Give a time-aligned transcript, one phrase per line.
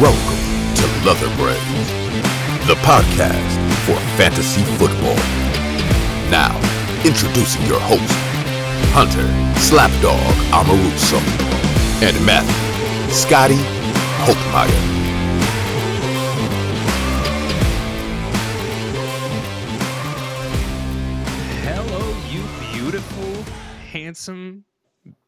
[0.00, 0.38] Welcome
[0.76, 1.88] to Leather Brains,
[2.68, 5.16] the podcast for fantasy football.
[6.30, 6.54] Now,
[7.04, 8.14] introducing your host,
[8.94, 9.26] Hunter
[9.58, 10.20] Slapdog
[10.52, 11.18] Amaruso,
[12.00, 13.56] and Matthew Scotty
[14.22, 14.70] Holtmeyer.
[21.64, 23.44] Hello, you beautiful,
[23.90, 24.64] handsome,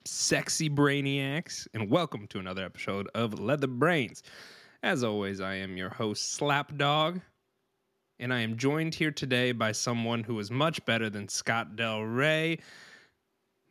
[0.05, 4.23] sexy brainiacs, and welcome to another episode of Leather Brains.
[4.83, 7.21] As always, I am your host, Slapdog,
[8.19, 12.01] and I am joined here today by someone who is much better than Scott Del
[12.03, 12.59] Rey,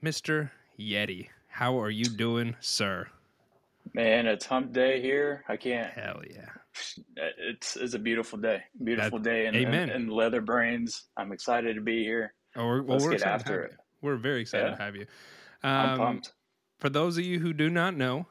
[0.03, 0.52] Mr.
[0.80, 1.27] Yeti.
[1.48, 3.08] How are you doing, sir?
[3.94, 5.44] Man, it's hump day here.
[5.48, 5.91] I can't.
[5.91, 6.50] Hell yeah.
[7.39, 8.62] It's it's a beautiful day.
[8.84, 9.89] Beautiful That- day And, amen.
[9.89, 11.05] in, in leather brains.
[11.17, 12.34] I'm excited to be here.
[12.55, 13.76] Oh, we're, well, Let's we're get after it.
[14.02, 14.76] We're very excited Yeah.
[14.76, 15.08] to have you.
[15.64, 16.34] I'm Um, pumped.
[16.80, 18.28] For those of you who do not know,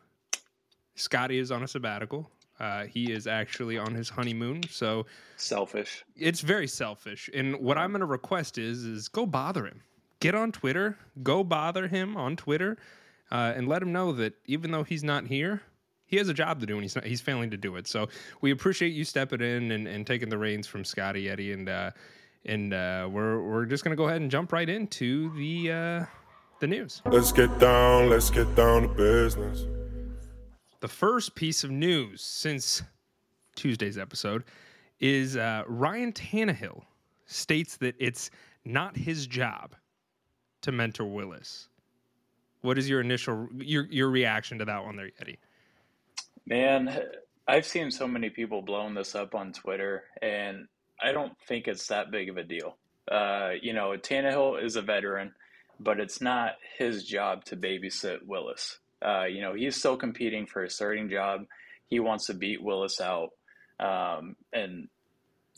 [0.95, 2.31] Scotty is on a sabbatical.
[2.61, 6.05] Uh, he is actually on his honeymoon, so Selfish.
[6.17, 7.31] it's very selfish.
[7.33, 9.83] And what I'm going to request is, is go bother him.
[10.21, 10.99] Get on Twitter.
[11.23, 12.77] Go bother him on Twitter,
[13.31, 15.63] uh, and let him know that even though he's not here,
[16.07, 17.87] he has a job to do, and he's not, he's failing to do it.
[17.87, 18.09] So
[18.41, 21.91] we appreciate you stepping in and, and taking the reins from Scotty Yeti, and uh,
[22.45, 26.05] and uh, we're we're just going to go ahead and jump right into the uh,
[26.61, 27.03] the news.
[27.07, 29.67] Let's get down, let's get down to business.
[30.81, 32.83] The first piece of news since
[33.57, 34.45] Tuesday's episode
[35.01, 36.83] is uh, Ryan Tannehill
[37.27, 38.31] states that it's
[38.65, 39.75] not his job
[40.63, 41.69] to mentor Willis.
[42.61, 45.37] What is your initial your your reaction to that one there, Yeti?
[46.47, 46.97] Man,
[47.49, 50.69] I've seen so many people blowing this up on Twitter, and
[51.01, 52.77] I don't think it's that big of a deal.
[53.11, 55.35] Uh, you know, Tannehill is a veteran,
[55.81, 58.79] but it's not his job to babysit Willis.
[59.05, 61.43] Uh, you know, he's still competing for a starting job.
[61.87, 63.31] He wants to beat Willis out.
[63.81, 64.89] Um, and,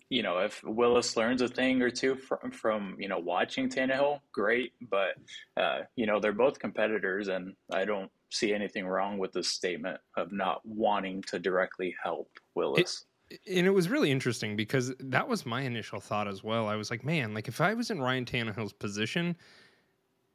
[0.08, 4.20] you know, if Willis learns a thing or two from, from you know, watching Tannehill,
[4.32, 4.72] great.
[4.90, 5.14] But,
[5.56, 9.98] uh, you know, they're both competitors, and I don't see anything wrong with this statement
[10.16, 13.04] of not wanting to directly help Willis.
[13.48, 16.66] And it was really interesting because that was my initial thought as well.
[16.66, 19.36] I was like, man, like if I was in Ryan Tannehill's position,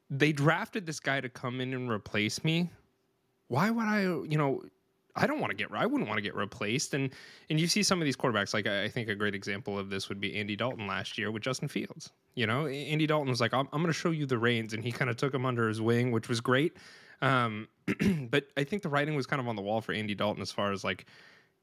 [0.09, 2.69] they drafted this guy to come in and replace me.
[3.47, 4.61] Why would I, you know,
[5.15, 6.93] I don't want to get, I wouldn't want to get replaced.
[6.93, 7.11] And
[7.49, 10.09] and you see some of these quarterbacks, like I think a great example of this
[10.09, 12.11] would be Andy Dalton last year with Justin Fields.
[12.35, 14.83] You know, Andy Dalton was like, I'm, I'm going to show you the reins, and
[14.83, 16.75] he kind of took him under his wing, which was great.
[17.21, 17.69] Um,
[18.29, 20.51] but I think the writing was kind of on the wall for Andy Dalton as
[20.51, 21.05] far as like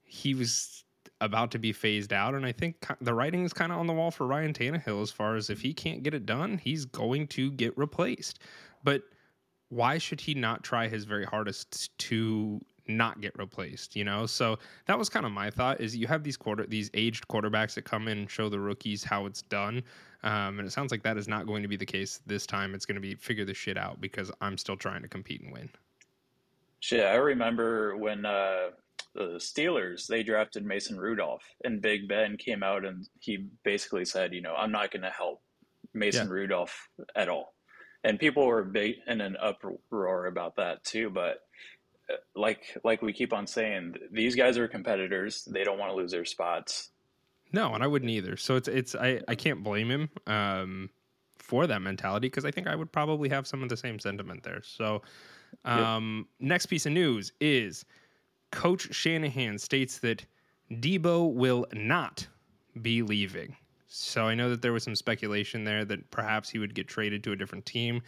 [0.02, 0.84] he was
[1.20, 3.92] about to be phased out, and I think the writing is kind of on the
[3.92, 7.26] wall for Ryan Tannehill as far as if he can't get it done, he's going
[7.28, 8.38] to get replaced.
[8.82, 9.02] But
[9.72, 14.58] why should he not try his very hardest to not get replaced you know so
[14.86, 17.82] that was kind of my thought is you have these quarter these aged quarterbacks that
[17.82, 19.82] come in and show the rookies how it's done
[20.24, 22.74] um, and it sounds like that is not going to be the case this time
[22.74, 25.52] it's going to be figure this shit out because i'm still trying to compete and
[25.52, 25.68] win
[26.82, 28.70] Shit, I remember when uh,
[29.14, 34.34] the Steelers they drafted Mason Rudolph, and Big Ben came out and he basically said,
[34.34, 35.40] you know, I'm not going to help
[35.94, 36.32] Mason Yeah.
[36.32, 37.54] Rudolph at all.
[38.04, 41.10] And people were big in an uproar about that too.
[41.10, 41.40] But
[42.10, 45.44] uh, like like we keep on saying, these guys are competitors.
[45.44, 46.90] They don't want to lose their spots.
[47.52, 48.36] No, and I wouldn't either.
[48.36, 50.90] So it's it's I, I can't blame him um,
[51.38, 54.42] for that mentality because I think I would probably have some of the same sentiment
[54.42, 54.62] there.
[54.62, 55.02] So
[55.64, 57.84] um, next piece of news is
[58.50, 60.24] Coach Shanahan states that
[60.70, 62.26] Debo will not
[62.80, 63.56] be leaving.
[63.94, 67.22] So I know that there was some speculation there that perhaps he would get traded
[67.24, 68.00] to a different team.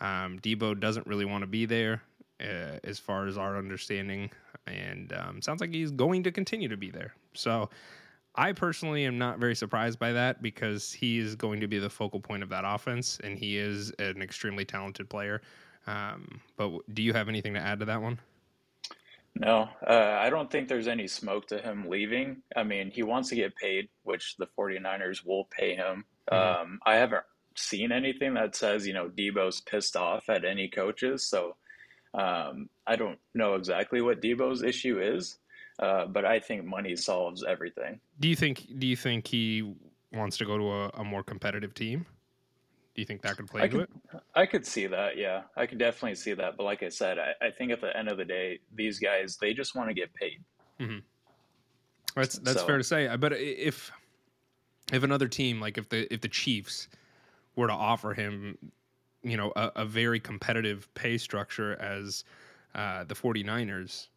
[0.00, 2.02] Um, Debo doesn't really want to be there,
[2.40, 4.30] uh, as far as our understanding,
[4.66, 7.14] and um, sounds like he's going to continue to be there.
[7.34, 7.68] So
[8.34, 11.90] I personally am not very surprised by that because he is going to be the
[11.90, 15.42] focal point of that offense, and he is an extremely talented player.
[15.86, 18.18] Um, but do you have anything to add to that one?
[19.38, 22.42] No, uh, I don't think there's any smoke to him leaving.
[22.56, 26.06] I mean, he wants to get paid, which the 49ers will pay him.
[26.30, 26.60] Mhm.
[26.62, 27.24] Um, I haven't
[27.54, 31.28] seen anything that says, you know, Debo's pissed off at any coaches.
[31.28, 31.56] So
[32.14, 35.38] um, I don't know exactly what Debo's issue is,
[35.78, 38.00] uh, but I think money solves everything.
[38.18, 38.66] Do you think?
[38.78, 39.74] Do you think he
[40.12, 42.06] wants to go to a, a more competitive team?
[42.96, 44.20] Do you think that could play I into could, it?
[44.34, 45.18] I could see that.
[45.18, 46.56] Yeah, I could definitely see that.
[46.56, 49.36] But like I said, I, I think at the end of the day, these guys,
[49.38, 50.42] they just want to get paid.
[52.14, 53.14] That's that's So- fair to say.
[53.16, 53.92] But if
[54.90, 56.88] if another team, like if the if the Chiefs
[57.54, 58.56] were to offer him,
[59.22, 62.24] you know, a, a very competitive pay structure as
[62.74, 64.08] uh, the 49ers,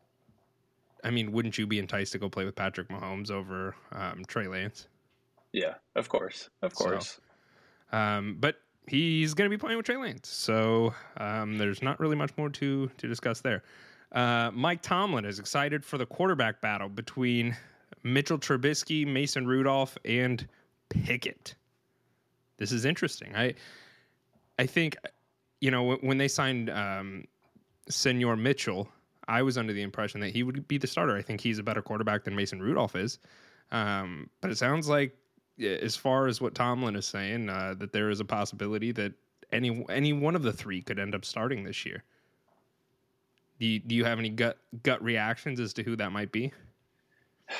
[1.03, 4.47] I mean, wouldn't you be enticed to go play with Patrick Mahomes over um, Trey
[4.47, 4.87] Lance?
[5.51, 7.19] Yeah, of course, of So- course.
[7.91, 8.55] Um, but
[8.89, 12.49] he's going to be playing with Trey Lance, so um, there's not really much more
[12.49, 13.63] to to discuss there.
[14.11, 17.55] Uh, Mike Tomlin is excited for the quarterback battle between
[18.03, 20.47] Mitchell Trubisky, Mason Rudolph, and
[20.89, 21.55] Pickett.
[22.57, 23.35] This is interesting.
[23.35, 23.53] I
[24.57, 24.97] I think
[25.61, 27.25] you know when, they signed um,
[27.89, 28.89] Senor Mitchell,
[29.27, 31.15] I was under the impression that he would be the starter.
[31.15, 33.19] I think he's a better quarterback than Mason Rudolph is.
[33.71, 35.15] Um, but it sounds like,
[35.59, 39.13] as far as what Tomlin is saying, uh, that there is a possibility that
[39.51, 42.03] any any one of the three could end up starting this year.
[43.59, 46.53] Do you, do you have any gut gut reactions as to who that might be?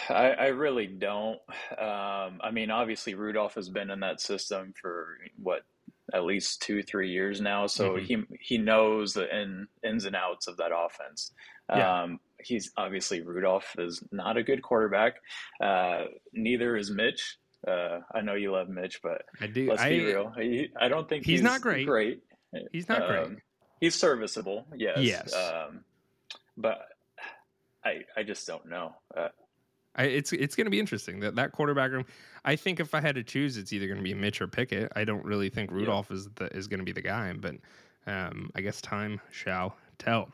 [0.07, 1.40] I, I really don't.
[1.78, 5.63] Um, I mean, obviously Rudolph has been in that system for what
[6.13, 8.04] at least two, three years now, so Mhm.
[8.04, 11.31] he he knows the in, ins and outs of that offense.
[11.69, 12.04] Yeah.
[12.04, 15.16] Um, he's obviously Rudolph is not a good quarterback.
[15.60, 17.39] Uh, neither is Mitch.
[17.68, 19.70] Uh, I know you love Mitch, but I do.
[19.70, 20.32] let's I, be real.
[20.38, 21.86] He, I don't think He's he's, not great.
[21.86, 22.24] Great.
[22.72, 23.20] He's not great.
[23.20, 23.38] Um,
[23.80, 24.66] He's serviceable.
[24.76, 24.98] Yes.
[25.00, 25.34] Yes.
[25.34, 25.82] Um,
[26.58, 26.80] but
[27.84, 28.96] I I just don't know.
[29.16, 29.30] Uh,
[29.96, 32.06] I, it's it's going to be interesting that that quarterback room.
[32.46, 34.92] I think if I had to choose, it's either going to be Mitch or Pickett.
[34.96, 37.56] I don't really think Rudolph is the, is going to be the guy, but
[38.08, 40.30] um, I guess time shall tell.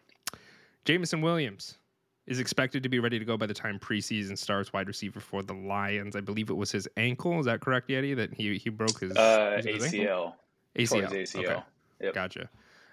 [0.85, 1.77] Jameson Williams
[2.27, 4.73] is expected to be ready to go by the time preseason starts.
[4.73, 6.15] Wide receiver for the Lions.
[6.15, 7.39] I believe it was his ankle.
[7.39, 8.15] Is that correct, Yeti?
[8.15, 9.87] That he he broke his, uh, his ankle?
[9.87, 10.33] ACL.
[10.77, 11.11] ACL.
[11.11, 11.39] ACL.
[11.39, 11.63] Okay.
[12.01, 12.13] Yep.
[12.13, 12.49] Gotcha.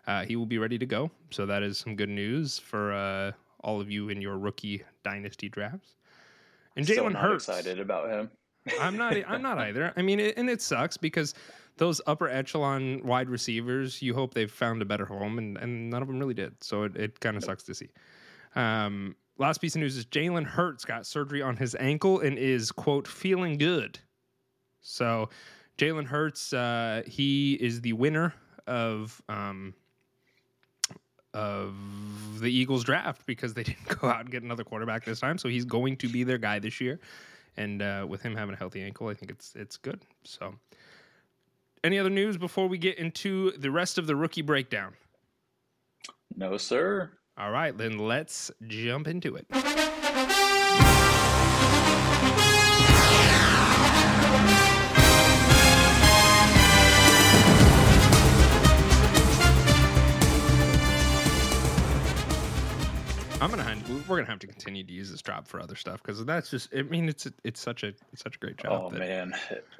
[0.06, 1.10] Uh, he will be ready to go.
[1.30, 5.48] So that is some good news for uh, all of you in your rookie dynasty
[5.48, 5.96] drafts.
[6.76, 7.48] And Jalen not Hurts.
[7.48, 8.30] excited about him.
[8.80, 9.16] I'm not.
[9.28, 9.92] I'm not either.
[9.96, 11.34] I mean, it, and it sucks because
[11.76, 16.02] those upper echelon wide receivers, you hope they've found a better home, and, and none
[16.02, 16.62] of them really did.
[16.62, 17.88] So it, it kind of sucks to see.
[18.54, 22.70] Um, last piece of news is Jalen Hurts got surgery on his ankle and is
[22.70, 23.98] quote feeling good.
[24.80, 25.28] So
[25.78, 28.32] Jalen Hurts, uh, he is the winner
[28.66, 29.74] of um,
[31.34, 31.74] of
[32.40, 35.38] the Eagles draft because they didn't go out and get another quarterback this time.
[35.38, 37.00] So he's going to be their guy this year.
[37.56, 40.00] And uh, with him having a healthy ankle, I think it's it's good.
[40.24, 40.54] So,
[41.84, 44.94] any other news before we get into the rest of the rookie breakdown?
[46.34, 47.10] No, sir.
[47.42, 49.44] All right, then let's jump into it.
[63.40, 63.71] I'm gonna hand,
[64.08, 66.68] we're gonna have to continue to use this drop for other stuff because that's just
[66.76, 68.82] I mean it's it's such a it's such a great job.
[68.86, 69.34] Oh that- man,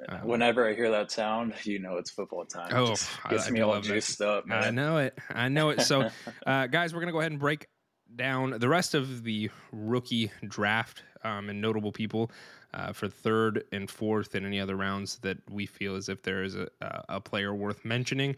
[0.09, 2.67] um, whenever I hear that sound, you know it's football time.
[2.71, 3.83] It Oh, just I- gets I me do all that.
[3.83, 4.63] juiced up, man.
[4.63, 5.17] I know it.
[5.29, 5.81] I know it.
[5.81, 6.09] So,
[6.45, 7.67] uh, guys, we're going to go ahead and break
[8.15, 12.29] down the rest of the rookie draft um, and notable people
[12.73, 16.43] uh, for third and fourth and any other rounds that we feel as if there
[16.43, 16.67] is a,
[17.09, 18.35] a player worth mentioning.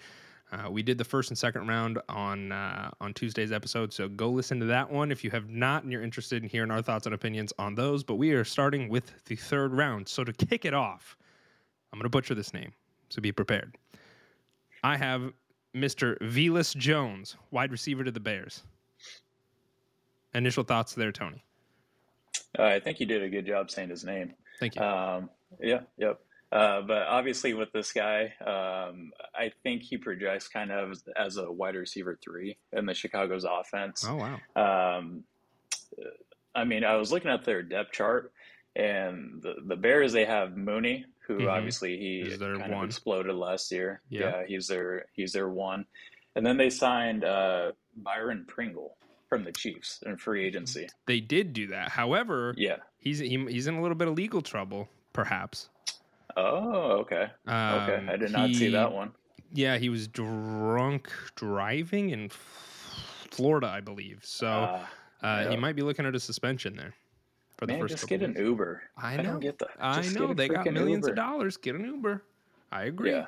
[0.51, 4.29] Uh, we did the first and second round on uh, on Tuesday's episode, so go
[4.29, 7.07] listen to that one if you have not and you're interested in hearing our thoughts
[7.07, 8.03] and opinions on those.
[8.03, 10.07] But we are starting with the third round.
[10.07, 11.17] So to kick it off,
[11.91, 12.71] I'm going to butcher this name,
[13.09, 13.75] so be prepared.
[14.83, 15.33] I have
[15.75, 16.17] Mr.
[16.19, 18.63] Velus Jones, wide receiver to the Bears.
[20.35, 21.43] Initial thoughts there, Tony.
[22.57, 24.33] Uh, I think you did a good job saying his name.
[24.59, 24.81] Thank you.
[24.81, 26.19] Um, yeah, yep.
[26.51, 31.51] Uh, but obviously, with this guy, um, I think he projects kind of as, a
[31.51, 34.05] wide receiver three in the Chicago's offense.
[34.07, 34.39] oh wow.
[34.55, 35.23] Um,
[36.53, 38.31] I mean, I was looking at their depth chart,
[38.75, 41.51] and the, the Bears they have Mooney, who Mhm.
[41.51, 42.83] obviously he kind one.
[42.83, 44.01] of exploded last year.
[44.09, 44.43] Yeah.
[44.45, 45.85] he's their he's their one,
[46.35, 48.95] and then they signed uh, Byron Pringle
[49.27, 50.87] from the Chiefs in free agency.
[51.07, 51.89] They did do that.
[51.89, 52.77] However, Yeah.
[52.99, 55.69] he's he, he's in a little bit of legal trouble, perhaps.
[56.35, 57.29] Oh, okay.
[57.47, 59.13] Okay, Um, I did not see that one.
[59.53, 64.19] Yeah, he was drunk driving in Florida, I believe.
[64.23, 64.85] So Uh,
[65.21, 65.59] uh, he yeah.
[65.59, 66.93] might be looking at a suspension there
[67.57, 67.91] for the man, first.
[67.93, 68.35] just get an.
[68.37, 68.83] Uber.
[68.97, 69.23] I I know.
[69.23, 69.69] don't get that.
[69.79, 71.57] I know they got millions of dollars.
[71.57, 72.21] Get an Uber.
[72.71, 73.11] I agree.
[73.11, 73.27] Yeah.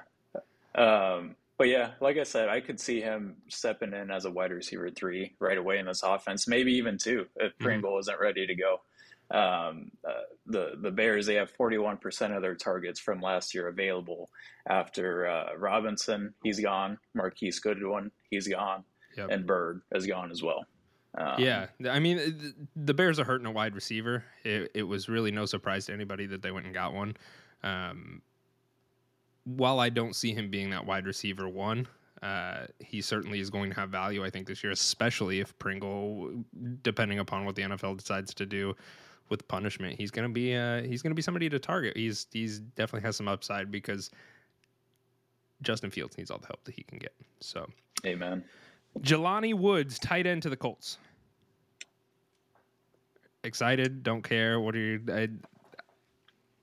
[0.76, 4.52] Um, but yeah, like I said, I could see him stepping in as a wide
[4.52, 7.60] receiver three right away in this offense, maybe even two if Mhm.
[7.64, 8.82] Pringle isn't ready to go.
[9.30, 14.30] Um, uh, the the Bears they have 41% of their targets from last year available
[14.70, 18.84] after uh, Robinson he's gone, Marquise Goodwin he's gone,
[19.18, 19.30] Yep.
[19.32, 20.66] and Bird has gone as well.
[21.18, 24.24] Um, Yeah, I mean the Bears are hurting a wide receiver.
[24.46, 27.18] It, it was really no surprise to anybody that they went and got one.
[27.64, 28.22] Um,
[29.44, 31.88] while I don't see him being that wide receiver one,
[32.22, 36.44] Uh, he certainly is going to have value, I think, this year, especially if Pringle,
[36.82, 38.76] depending upon what the NFL decides to do
[39.30, 41.96] with punishment, he's going to be uh, he's to be somebody to target.
[41.96, 44.10] He's he's definitely has some upside because
[45.62, 47.14] Justin Fields needs all the help that he can get.
[47.40, 47.68] So,
[48.06, 48.44] amen.
[49.00, 50.98] Jelani Woods, tight end to the Colts.
[53.44, 54.04] Excited?
[54.04, 54.60] Don't care.
[54.60, 55.02] What are you?
[55.10, 55.30] I,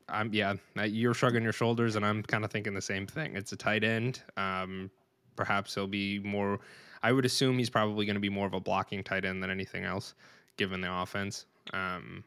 [0.08, 0.54] I'm yeah.
[0.84, 3.36] You're shrugging your shoulders, and I'm kind of thinking the same thing.
[3.36, 4.22] It's a tight end.
[4.36, 4.90] Um,
[5.36, 6.60] perhaps he'll be more.
[7.02, 9.50] I would assume he's probably going to be more of a blocking tight end than
[9.50, 10.14] anything else,
[10.56, 11.46] given the offense.
[11.72, 12.24] Um,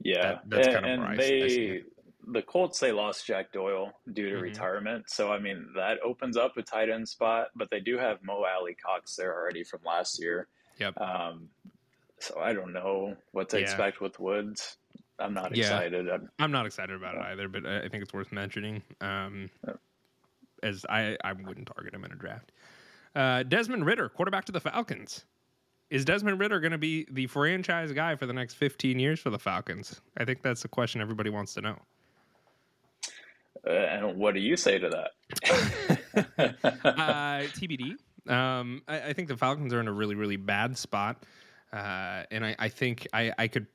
[0.00, 1.82] yeah, that, that's and, kind of and they
[2.28, 4.42] the Colts they lost Jack Doyle due to mm-hmm.
[4.42, 7.48] retirement, so I mean that opens up a tight end spot.
[7.54, 10.48] But they do have Mo Alie-Cox there already from last year.
[10.78, 11.00] Yep.
[11.00, 11.48] Um,
[12.18, 13.64] so I don't know what to yeah.
[13.64, 14.76] expect with Woods.
[15.18, 15.64] I'm not yeah.
[15.64, 16.10] excited.
[16.10, 18.82] I'm, I'm, not excited about it either, but I think it's worth mentioning.
[19.00, 19.50] Um,
[20.62, 22.52] as I, I wouldn't target him in a draft.
[23.14, 25.24] Uh, Desmond Ridder, quarterback to the Falcons.
[25.88, 29.30] Is Desmond Ridder going to be the franchise guy for the next 15 years for
[29.30, 30.00] the Falcons?
[30.16, 31.78] I think that's the question everybody wants to know.
[33.66, 35.10] Uh, and what do you say to that?
[36.84, 37.96] uh, TBD.
[38.30, 41.24] Um, I, I, think the Falcons are in a really, really bad spot.
[41.72, 43.66] Uh, and I, I think I, I, could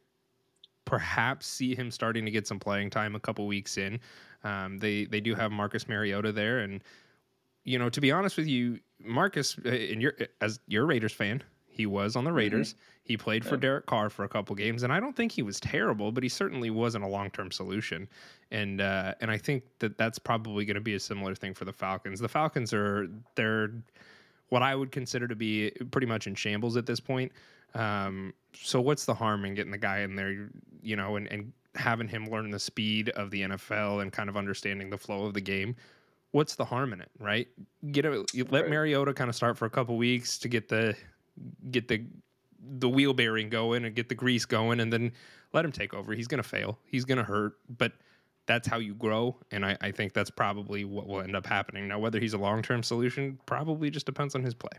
[0.85, 3.99] perhaps see him starting to get some playing time a couple weeks in.
[4.43, 6.81] Um, they they do have Marcus Mariota there, and
[7.63, 11.13] you know to be honest with you, Marcus, and uh, you're as you're a Raiders
[11.13, 12.37] fan, he was on the mm-hmm.
[12.37, 12.73] Raiders.
[12.73, 12.79] Mm-hmm.
[13.03, 15.59] He played for Derek Carr for a couple games, and I don't think he was
[15.59, 18.07] terrible, but he certainly wasn't a long term solution.
[18.51, 21.65] And uh, and I think that that's probably going to be a similar thing for
[21.65, 22.19] the Falcons.
[22.19, 23.71] The Falcons are they're
[24.49, 27.31] what I would consider to be pretty much in shambles at this point.
[27.73, 30.49] Um, so what's the harm in getting the guy in there,
[30.81, 34.35] you know, and, and having him learn the speed of the NFL and kind of
[34.35, 35.75] understanding the flow of the game?
[36.31, 37.47] What's the harm in it, right?
[37.91, 40.95] Get a, let Mariota kind of start for a couple weeks to get the
[41.69, 42.05] get the
[42.77, 45.11] the wheel bearing going and get the grease going, and then
[45.53, 46.13] let him take over.
[46.13, 46.77] He's going to fail.
[46.85, 47.93] He's going to hurt, but
[48.45, 49.37] that's how you grow.
[49.51, 51.87] And I, I think that's probably what will end up happening.
[51.87, 54.77] Now, whether he's a long term solution probably just depends on his play.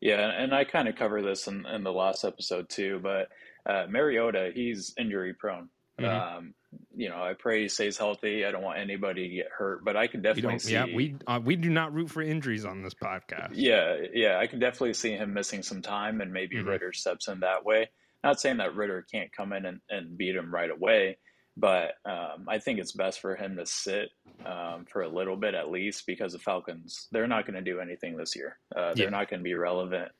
[0.00, 3.28] Yeah, and I kind of cover this in, in the last episode too, but
[3.64, 5.68] uh, Mariota, he's injury prone.
[5.98, 6.36] Mm-hmm.
[6.38, 6.54] Um,
[6.94, 8.44] you know, I pray he stays healthy.
[8.44, 10.72] I don't want anybody to get hurt, but I can definitely see.
[10.72, 13.52] Yeah, we uh, we do not root for injuries on this podcast.
[13.54, 16.68] Yeah, yeah, I can definitely see him missing some time, and maybe mm-hmm.
[16.68, 17.90] Ridder steps in that way.
[18.24, 21.18] Not saying that Ridder can't come in and, and beat him right away,
[21.56, 24.10] but um, I think it's best for him to sit
[24.44, 27.80] um, for a little bit at least because the Falcons they're not going to do
[27.80, 28.58] anything this year.
[28.74, 29.10] Uh, they're yeah.
[29.10, 30.10] not going to be relevant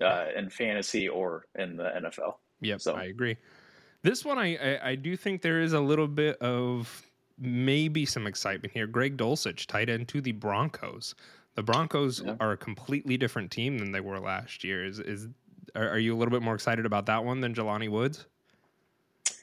[0.00, 2.34] uh, in fantasy or in the NFL.
[2.62, 3.36] Yep, so I agree.
[4.02, 7.02] This one, I, I, I do think there is a little bit of
[7.38, 8.86] maybe some excitement here.
[8.86, 11.14] Greg Dulcich, tight end to the Broncos.
[11.54, 12.36] The Broncos yeah.
[12.40, 14.84] are a completely different team than they were last year.
[14.84, 15.28] Is is
[15.74, 18.26] are, are you a little bit more excited about that one than Jelani Woods?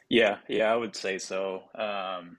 [0.09, 1.63] Yeah, yeah, I would say so.
[1.75, 2.37] Um,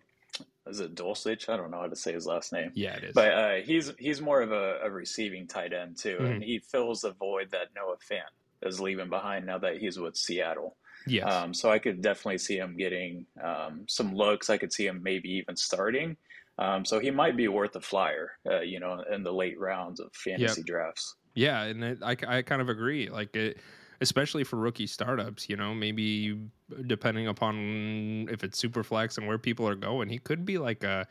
[0.67, 1.49] is it Dulcich?
[1.49, 2.73] I don't know how to say his last name.
[2.75, 3.15] Yeah, it is.
[3.15, 6.25] But uh, he's he's more of a, a receiving tight end too, mm-hmm.
[6.25, 8.33] and he fills the void that Noah Fant
[8.63, 10.77] is leaving behind now that he's with Seattle.
[11.07, 11.33] Yes.
[11.33, 14.51] Um, so I could definitely see him getting um, some looks.
[14.51, 16.17] I could see him maybe even starting.
[16.59, 20.01] Um, so he might be worth a flyer, uh, you know, in the late rounds
[20.01, 20.67] of fantasy yep.
[20.67, 21.15] drafts.
[21.35, 23.09] Yeah, and it, I, I kind of agree.
[23.09, 23.59] Like it,
[24.01, 26.39] especially for rookie startups, you know, maybe
[26.87, 30.83] depending upon if it's super flex and where people are going, he could be like
[30.85, 31.07] a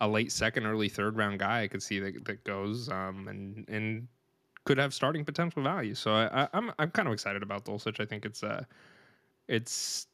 [0.00, 1.62] a late second, early third round guy.
[1.62, 4.08] I could see that that goes um, and and
[4.64, 5.94] could have starting potential value.
[5.94, 8.00] So I, am I'm, I'm kind of excited about Dulcich.
[8.00, 8.64] I think it's uh
[9.48, 10.06] it's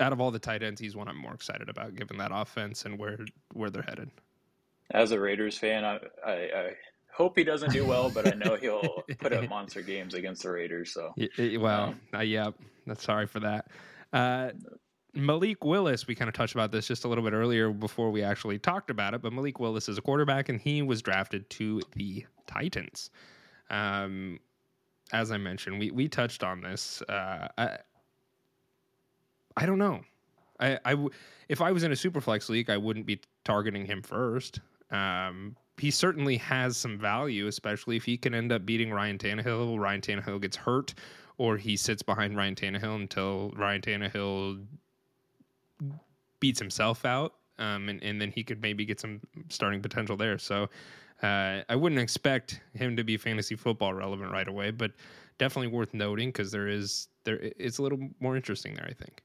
[0.00, 2.84] out of all the tight ends, he's one I'm more excited about, given that offense
[2.84, 3.18] and where
[3.52, 4.10] where they're headed.
[4.92, 6.76] As a Raiders fan, I, I, I
[7.12, 10.50] hope he doesn't do well, but I know he'll put up monster games against the
[10.50, 10.92] Raiders.
[10.92, 11.14] So,
[11.58, 12.50] well, um, uh, yeah,
[12.86, 13.68] that's sorry for that.
[14.12, 14.50] Uh,
[15.14, 18.22] Malik Willis, we kind of touched about this just a little bit earlier before we
[18.22, 21.80] actually talked about it, but Malik Willis is a quarterback and he was drafted to
[21.94, 23.10] the Titans.
[23.70, 24.38] Um,
[25.12, 27.02] as I mentioned, we, we touched on this.
[27.02, 27.78] Uh, I,
[29.56, 30.00] I don't know.
[30.58, 31.10] I, I w-
[31.48, 34.60] if I was in a superflex league, I wouldn't be targeting him first.
[34.90, 39.78] Um, he certainly has some value, especially if he can end up beating Ryan Tannehill.
[39.78, 40.94] Ryan Tannehill gets hurt,
[41.38, 44.62] or he sits behind Ryan Tannehill until Ryan Tannehill
[46.40, 50.38] beats himself out, um, and, and then he could maybe get some starting potential there.
[50.38, 50.68] So
[51.22, 54.92] uh, I wouldn't expect him to be fantasy football relevant right away, but
[55.38, 58.86] definitely worth noting because there is there it's a little more interesting there.
[58.86, 59.22] I think.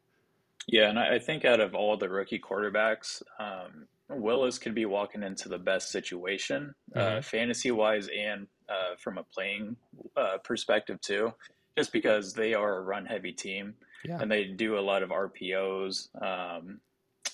[0.67, 5.23] Yeah, and I think out of all the rookie quarterbacks, um, Willis could be walking
[5.23, 7.23] into the best situation, uh, Mhm.
[7.25, 9.77] fantasy wise, and uh, from a playing
[10.17, 11.31] uh, perspective too,
[11.77, 14.19] just because they are a run heavy team Yeah.
[14.19, 16.09] and they do a lot of RPOs.
[16.19, 16.81] Um,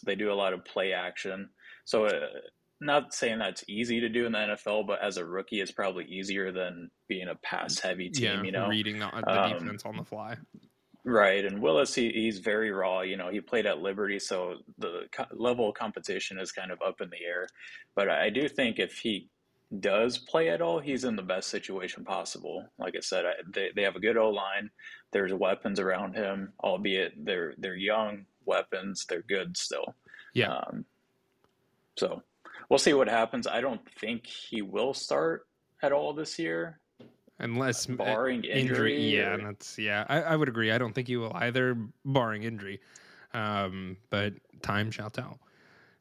[0.04, 1.50] they do a lot of play action.
[1.86, 2.28] So, uh,
[2.82, 6.04] not saying that's easy to do in the NFL, but as a rookie, it's probably
[6.06, 8.24] easier than being a pass heavy team.
[8.24, 10.36] yeah, you know, reading the, the Um, defense on the fly.
[11.04, 13.02] Right, and Willis, he, he's very raw.
[13.02, 16.80] You know, he played at Liberty, so the co- level of competition is kind of
[16.82, 17.48] up in the air.
[17.96, 19.28] But I do think if he
[19.80, 22.68] does play at all, he's in the best situation possible.
[22.78, 24.70] Like I said, I, they they have a good O line.
[25.12, 29.06] There's weapons around him, albeit they're they're young weapons.
[29.08, 29.96] They're good still.
[30.34, 30.54] Yeah.
[30.54, 30.86] Um,
[31.98, 32.22] so
[32.70, 33.48] we'll see what happens.
[33.48, 35.48] I don't think he will start
[35.82, 36.80] at all this year,
[37.42, 38.98] Unless uh, barring injury.
[39.10, 40.06] yeah, or- and that's yeah.
[40.08, 40.72] I, I would agree.
[40.72, 42.80] I don't think he will either, barring injury.
[43.34, 45.40] Um, but time shall tell.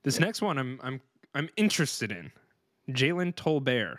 [0.03, 1.01] This next one, I'm I'm
[1.35, 2.31] I'm interested in.
[2.91, 3.99] Jalen Tolbert,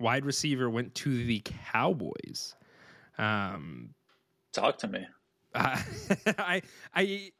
[0.00, 2.54] wide receiver, went to the Cowboys.
[3.18, 3.94] Um,
[4.52, 5.06] talk to me.
[5.54, 5.82] I
[6.38, 6.62] I
[6.94, 7.32] I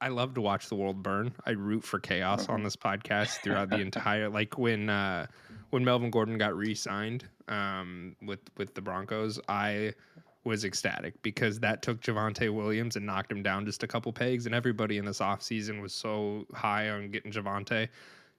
[0.00, 1.32] I love to watch the world burn.
[1.44, 5.26] I root for chaos on this podcast throughout the entire like when uh
[5.70, 9.94] when Melvin Gordon got re-signed um with with the Broncos, I
[10.44, 14.46] was ecstatic because that took Javonte Williams and knocked him down just a couple pegs
[14.46, 17.88] and everybody in this offseason was so high on getting Javonte.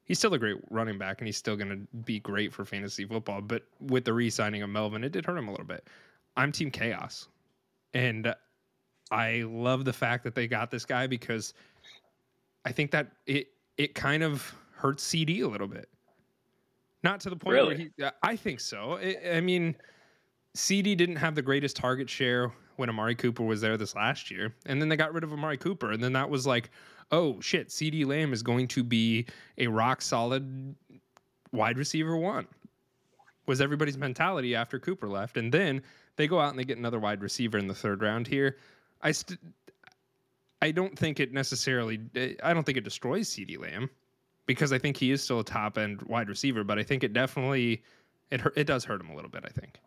[0.06, 3.06] He's still a great running back and he's still going to be great for fantasy
[3.06, 5.88] football, but with the re-signing of Melvin, it did hurt him a little bit.
[6.36, 7.28] I'm team chaos.
[7.94, 8.34] And
[9.12, 11.54] I love the fact that they got this guy because
[12.66, 13.48] I think that it
[13.78, 15.90] it kind of hurts CeeDee a little bit.
[17.04, 17.90] Not to the point where he.
[18.24, 19.00] I think so.
[19.02, 19.76] I, I mean,
[20.56, 24.54] CeeDee didn't have the greatest target share when Amari Cooper was there this last year,
[24.66, 26.70] and then they got rid of Amari Cooper, and then that was like,
[27.12, 29.26] oh shit, CeeDee Lamb is going to be
[29.58, 30.76] a rock solid
[31.52, 32.48] wide receiver one.
[33.48, 35.82] Was everybody's mentality after Cooper left, and then
[36.18, 38.58] they go out and they get another wide receiver in the third round here.
[39.02, 39.40] I st-
[40.62, 42.00] I don't think it necessarily.
[42.44, 43.90] I don't think it destroys CeeDee Lamb
[44.46, 47.14] because I think he is still a top end wide receiver, but I think it
[47.14, 47.84] definitely
[48.30, 49.44] it it does hurt him a little bit.
[49.46, 49.80] I think.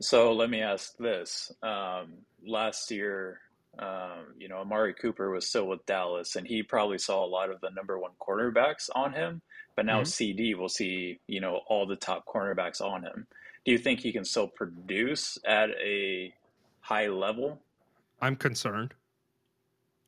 [0.00, 1.50] So let me ask this.
[1.62, 3.40] Um, last year,
[3.78, 7.50] um, you know, Amari Cooper was still with Dallas, and he probably saw a lot
[7.50, 9.40] of the number one cornerbacks on him.
[9.74, 10.06] But now Mhm.
[10.36, 13.26] CeeDee will see, you know, all the top cornerbacks on him.
[13.64, 16.34] Do you think he can still produce at a
[16.80, 17.60] high level?
[18.20, 18.94] I'm concerned.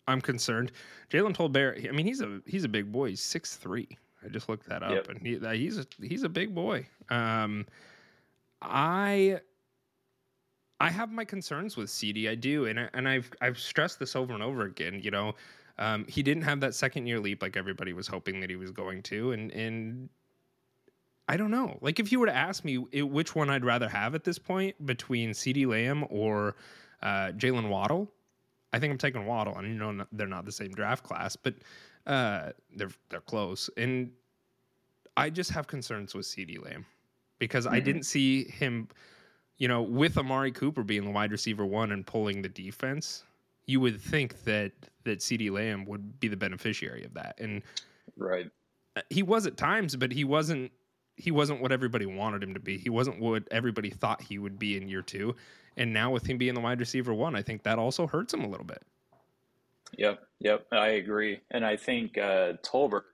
[0.07, 0.73] I'm concerned.
[1.11, 1.87] Jalen Tolbert.
[1.89, 3.11] I mean, he's a he's a big boy.
[3.11, 3.89] He's six three.
[4.25, 5.09] I just looked that up, Yep.
[5.09, 6.87] and he, he's a he's a big boy.
[7.11, 7.67] Um,
[8.63, 9.41] I
[10.81, 12.29] I have my concerns with CeeDee.
[12.29, 15.01] I do, and I, and I've I've stressed this over and over again.
[15.03, 15.35] You know,
[15.79, 18.71] um, he didn't have that second year leap like everybody was hoping that he was
[18.71, 20.09] going to, and and
[21.29, 21.79] I don't know.
[21.81, 24.39] Like if you were to ask me it, which one I'd rather have at this
[24.39, 26.57] point between CeeDee Lamb or
[27.03, 28.11] uh, Jaylen Waddle,
[28.73, 29.57] I think I'm taking Waddle.
[29.57, 31.55] And you know they're not the same draft class, but
[32.07, 33.69] uh, they're they're close.
[33.77, 34.13] And
[35.17, 36.87] I just have concerns with CeeDee Lamb
[37.39, 37.85] because I Mhm.
[37.85, 38.89] didn't see him,
[39.59, 43.25] you know, with Amari Cooper being the wide receiver one and pulling the defense.
[43.67, 44.73] You would think that
[45.05, 47.63] that CeeDee Lamb would be the beneficiary of that, and
[48.17, 48.51] Right.
[49.11, 50.73] he was at times, but he wasn't.
[51.19, 52.79] He wasn't what everybody wanted him to be.
[52.79, 55.35] He wasn't what everybody thought he would be in year two.
[55.77, 58.43] And now with him being the wide receiver one, I think that also hurts him
[58.45, 58.83] a little bit.
[59.97, 61.41] Yep, yep, I agree.
[61.51, 63.05] And I think uh, Tolbert,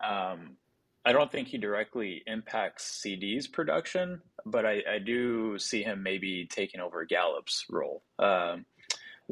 [0.00, 0.56] um,
[1.04, 6.46] I don't think he directly impacts CeeDee's production, but I, I do see him maybe
[6.46, 8.02] taking over Gallup's role.
[8.18, 8.66] Um,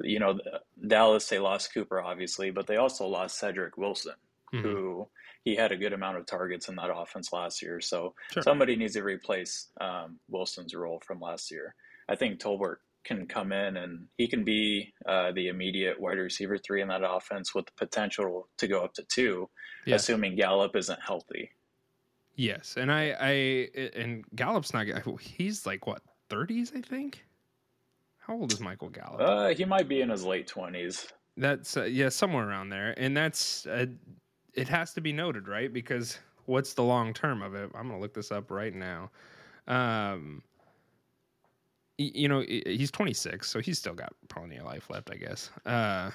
[0.02, 0.38] you know,
[0.86, 4.14] Dallas, they lost Cooper, obviously, but they also lost Cedric Wilson,
[4.54, 4.62] Mhm.
[4.62, 5.08] who
[5.46, 7.80] he had a good amount of targets in that offense last year.
[7.80, 8.42] So Sure.
[8.42, 11.74] somebody needs to replace um, Wilson's role from last year.
[12.08, 16.58] I think Tolbert can come in and he can be uh, the immediate wide receiver
[16.58, 19.48] three in that offense with the potential to go up to two,
[19.86, 19.94] Yeah.
[19.94, 21.50] assuming Gallup isn't healthy.
[22.34, 23.30] Yes, and I, I,
[23.94, 24.86] and Gallup's not.
[25.20, 27.24] He's like what thirties, I think.
[28.18, 29.20] How old is Michael Gallup?
[29.20, 31.06] Uh, he might be in his late twenties.
[31.38, 33.86] That's uh, yeah, somewhere around there, and that's uh,
[34.56, 35.72] it has to be noted, right?
[35.72, 37.70] Because what's the long term of it?
[37.74, 39.10] I'm gonna look this up right now.
[39.68, 40.42] Um,
[41.98, 45.50] you know, he's 26, so he's still got plenty of life left, I guess.
[45.64, 46.10] Uh,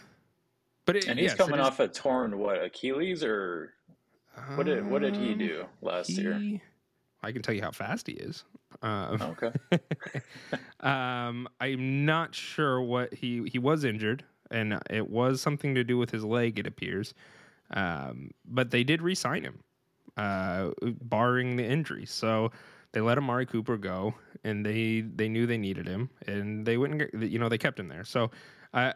[0.85, 3.73] but it, And he's yes, coming is- off a torn what Achilles or
[4.55, 6.59] what did what did he Um, do last year?
[7.23, 8.43] I can tell you how fast he is.
[8.81, 9.51] Um, Okay.
[10.79, 15.97] um, I'm not sure what he he was injured, and it was something to do
[15.97, 16.57] with his leg.
[16.59, 17.13] It appears.
[17.71, 19.63] Um, but they did re-sign him,
[20.17, 22.05] uh, barring the injury.
[22.05, 22.51] So
[22.91, 26.99] they let Amari Cooper go, and they they knew they needed him, and they wouldn't.
[26.99, 28.03] Get, you know, they kept him there.
[28.03, 28.31] So
[28.73, 28.93] I.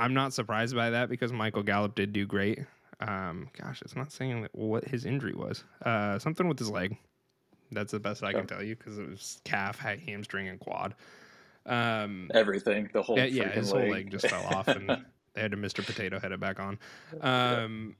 [0.00, 2.60] I'm not surprised by that because Michael Gallup did do great.
[3.00, 5.64] Um, gosh, it's not saying what his injury was.
[5.84, 6.96] Uh, something with his leg.
[7.72, 10.94] That's the best I can tell you because it was calf, hamstring, and quad.
[11.66, 13.82] Um, Everything, the whole yeah, yeah, his leg.
[13.82, 15.04] whole leg just fell off, and
[15.38, 15.86] they had to Mr.
[15.86, 16.78] Potato Head it back on.
[17.20, 17.94] Um,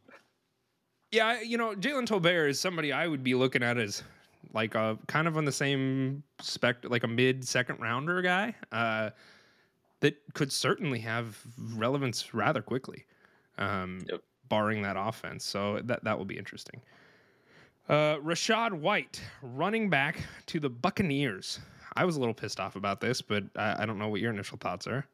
[1.12, 4.02] yeah, you know, Jalen Tolbert is somebody I would be looking at as
[4.52, 9.10] like a kind of on the same spec, like a mid second rounder guy uh,
[10.00, 11.38] that could certainly have
[11.74, 13.06] relevance rather quickly,
[13.56, 14.20] um, Yep.
[14.50, 15.44] barring that offense.
[15.46, 16.82] So that that will be interesting.
[17.88, 21.58] Uh, Rachaad White, running back to the Buccaneers.
[21.96, 24.30] I was a little pissed off about this, but I, I don't know what your
[24.32, 25.06] initial thoughts are.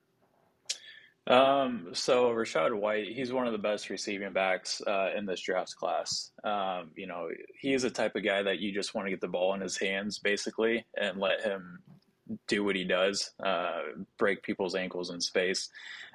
[1.26, 5.74] Um, so Rachaad White, he's one of the best receiving backs uh, in this draft
[5.76, 6.30] class.
[6.44, 9.20] Um, you know, he is the type of guy that you just want to get
[9.20, 11.78] the ball in his hands, basically, and let him
[12.46, 13.80] do what he does, uh,
[14.18, 15.68] break people's ankles in space.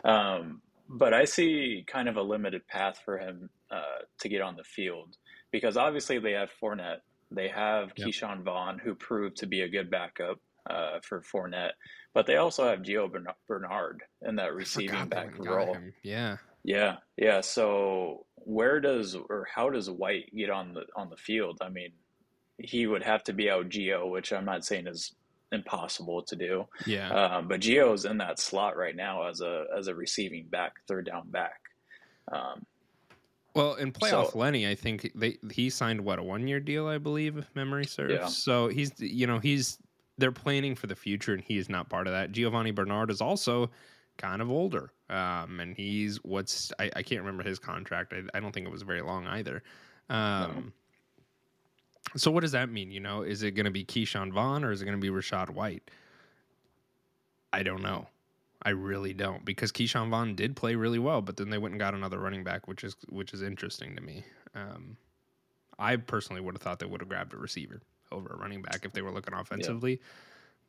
[0.03, 4.55] Um, but I see kind of a limited path for him uh, to get on
[4.55, 5.17] the field
[5.51, 8.07] because obviously they have Fournette, they have Yep.
[8.07, 11.71] Ke'Shawn Vaughn, who proved to be a good backup uh, for Fournette,
[12.13, 13.09] but they also have Gio
[13.47, 15.73] Bernard in that receiving back role.
[15.73, 15.93] him.
[16.03, 16.37] Yeah.
[16.63, 17.41] Yeah, yeah.
[17.41, 21.57] So where does or how does White get on the on the field?
[21.61, 21.91] I mean,
[22.57, 25.15] he would have to be out Gio, which I'm not saying is
[25.51, 26.65] impossible to do.
[26.85, 27.09] Yeah.
[27.11, 31.05] Um, but Gio's in that slot right now as a as a receiving back, third
[31.05, 31.61] down back.
[32.31, 32.65] Um,
[33.55, 36.87] Well, in playoff So- Lenny, I think they he signed what a one year deal,
[36.87, 38.13] I believe, if memory serves.
[38.13, 38.27] Yeah.
[38.27, 39.77] So he's you know he's
[40.19, 42.31] they're planning for the future, and he is not part of that.
[42.31, 43.69] Giovanni Bernard is also
[44.17, 48.13] kind of older, um, and he's what's I, I can't remember his contract.
[48.13, 49.63] I, I don't think it was very long either.
[50.09, 50.73] Um,
[52.17, 52.91] So what does that mean?
[52.91, 55.09] You know, is it going to be Ke'Shawn Vaughn or is it going to be
[55.15, 55.91] Rachaad White?
[57.53, 58.07] I don't know.
[58.63, 61.79] I really don't because Ke'Shawn Vaughn did play really well, but then they went and
[61.79, 64.23] got another running back, which is which is interesting to me.
[64.55, 64.97] Um,
[65.77, 68.81] I personally would have thought they would have grabbed a receiver over a running back
[68.83, 69.99] if they were looking offensively,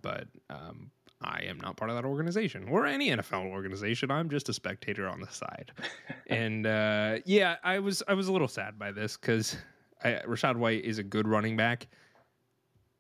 [0.03, 0.91] but um,
[1.23, 4.11] I am not part of that organization or any NFL organization.
[4.11, 5.73] I'm just a spectator on the side,
[6.29, 9.57] and uh, yeah, I was I was a little sad by this because
[10.05, 11.89] Rachaad White is a good running back,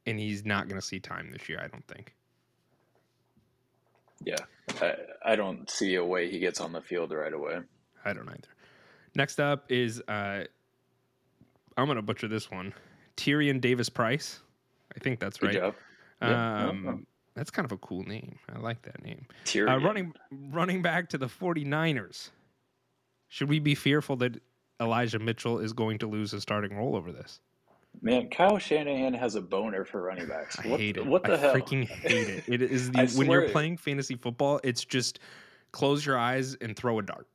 [0.07, 1.61] and he's not going to see time this year.
[1.62, 2.14] I don't think.
[4.24, 4.37] yeah,
[4.81, 7.61] I, I don't see a way he gets on the field right away.
[8.05, 8.48] I don't either.
[9.14, 10.44] Next up is uh
[11.76, 12.74] I'm gonna butcher this one.
[13.20, 14.40] Tyrion Davis Price.
[14.96, 15.56] I think that's Good right.
[15.56, 15.74] job.
[16.22, 17.00] Um, no.
[17.35, 18.38] That's kind of a cool name.
[18.52, 19.26] I like that name.
[19.44, 19.70] Tyrion.
[19.70, 20.14] Uh, running
[20.50, 22.30] running back to the 49ers.
[23.28, 24.40] Should we be fearful that
[24.80, 27.40] Elijah Mitchell is going to lose his starting role over this?
[28.02, 30.59] Man, Kyle Shanahan has a boner for running backs.
[30.59, 31.06] I what, hate it.
[31.06, 31.54] What the I hell?
[31.54, 32.44] freaking hate it.
[32.46, 35.18] It is the, when you're playing fantasy football, it's just
[35.72, 37.28] close your eyes and throw a dart.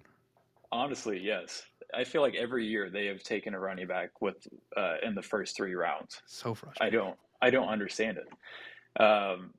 [0.71, 1.63] Honestly, yes.
[1.95, 5.21] I feel like every year they have taken a running back with uh, in the
[5.21, 6.21] first three rounds.
[6.25, 6.88] So frustrating.
[6.88, 9.01] I don't I don't understand it.
[9.01, 9.53] Um,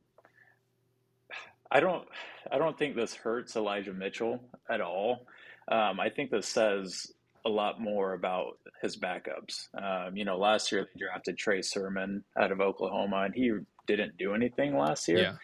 [1.70, 2.06] I don't
[2.50, 5.26] I don't think this hurts Elijah Mitchell at all.
[5.68, 7.12] Um, I think this says
[7.44, 9.68] a lot more about his backups.
[9.74, 13.52] Um, you know, last year they drafted Trey Sermon out of Oklahoma, and he
[13.86, 15.36] didn't do anything last year.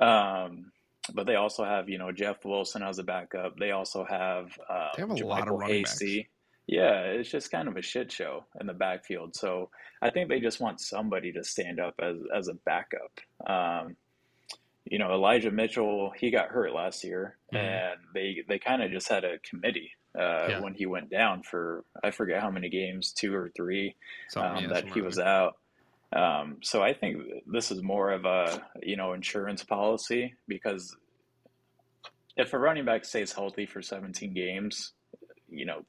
[0.00, 0.44] Yeah.
[0.44, 0.72] Um,
[1.12, 3.56] but they also have, you know, Jeff Wilson as a backup.
[3.58, 6.28] They also have, um, They have a lot of running Hasty.
[6.66, 9.36] Yeah, it's just kind of a shit show in the backfield.
[9.36, 9.68] So
[10.00, 13.20] I think they just want somebody to stand up as as a backup.
[13.46, 13.96] Um,
[14.86, 17.58] you know, Elijah Mitchell, he got hurt last year, Mhm.
[17.58, 20.60] and they they kind of just had a committee uh, Yeah.
[20.60, 23.94] when he went down for I forget how many games, two or three
[24.36, 25.58] um, yeah, that he was out.
[26.14, 30.96] Um, so I think this is more of a you know insurance policy because
[32.36, 34.92] if a running back stays healthy for 17 games,
[35.48, 35.84] you know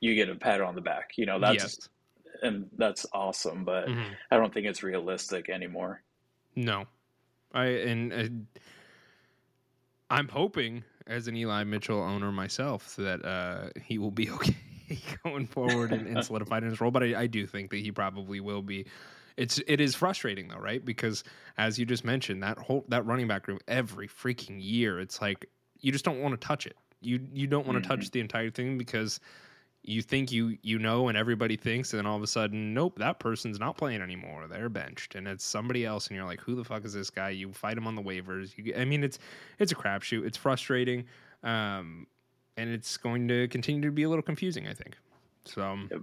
[0.00, 1.12] you get a pat on the back.
[1.16, 1.88] You know that's yes.
[2.42, 4.04] and that's awesome, but Mhm.
[4.30, 6.02] I don't think it's realistic anymore.
[6.54, 6.86] No,
[7.52, 8.60] I and uh,
[10.10, 14.56] I'm hoping as an Eli Mitchell owner myself that uh, he will be okay
[15.24, 16.90] going forward and, and solidified in his role.
[16.90, 18.86] But I, I do think that he probably will be.
[19.40, 20.84] It's it is frustrating though, right?
[20.84, 21.24] Because
[21.56, 25.46] as you just mentioned, that whole that running back room every freaking year, it's like
[25.80, 26.76] you just don't want to touch it.
[27.00, 29.18] You you don't want to touch the entire thing because
[29.82, 32.98] you think you you know and everybody thinks and then all of a sudden nope
[32.98, 36.54] that person's not playing anymore they're benched and it's somebody else and you're like who
[36.54, 39.18] the fuck is this guy you fight him on the waivers you, i mean it's
[39.58, 41.02] it's a crapshoot it's frustrating
[41.44, 42.06] um
[42.58, 44.98] and it's going to continue to be a little confusing i think
[45.46, 46.02] So, Yep.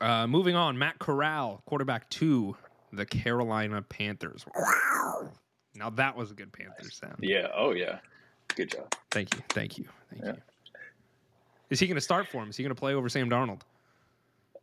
[0.00, 2.56] Uh, moving on, Matt Corral, quarterback to
[2.92, 4.44] the Carolina Panthers.
[4.54, 5.30] Wow.
[5.74, 7.16] Now that was a good Panthers sound.
[7.20, 7.48] Yeah.
[7.54, 7.98] Oh yeah.
[8.56, 8.92] Good job.
[9.10, 9.42] Thank you.
[9.50, 9.84] Thank you.
[10.10, 10.32] Thank Yeah.
[10.32, 10.42] you.
[11.70, 12.48] Is he going to start for him?
[12.48, 13.60] Is he going to play over Sam Darnold?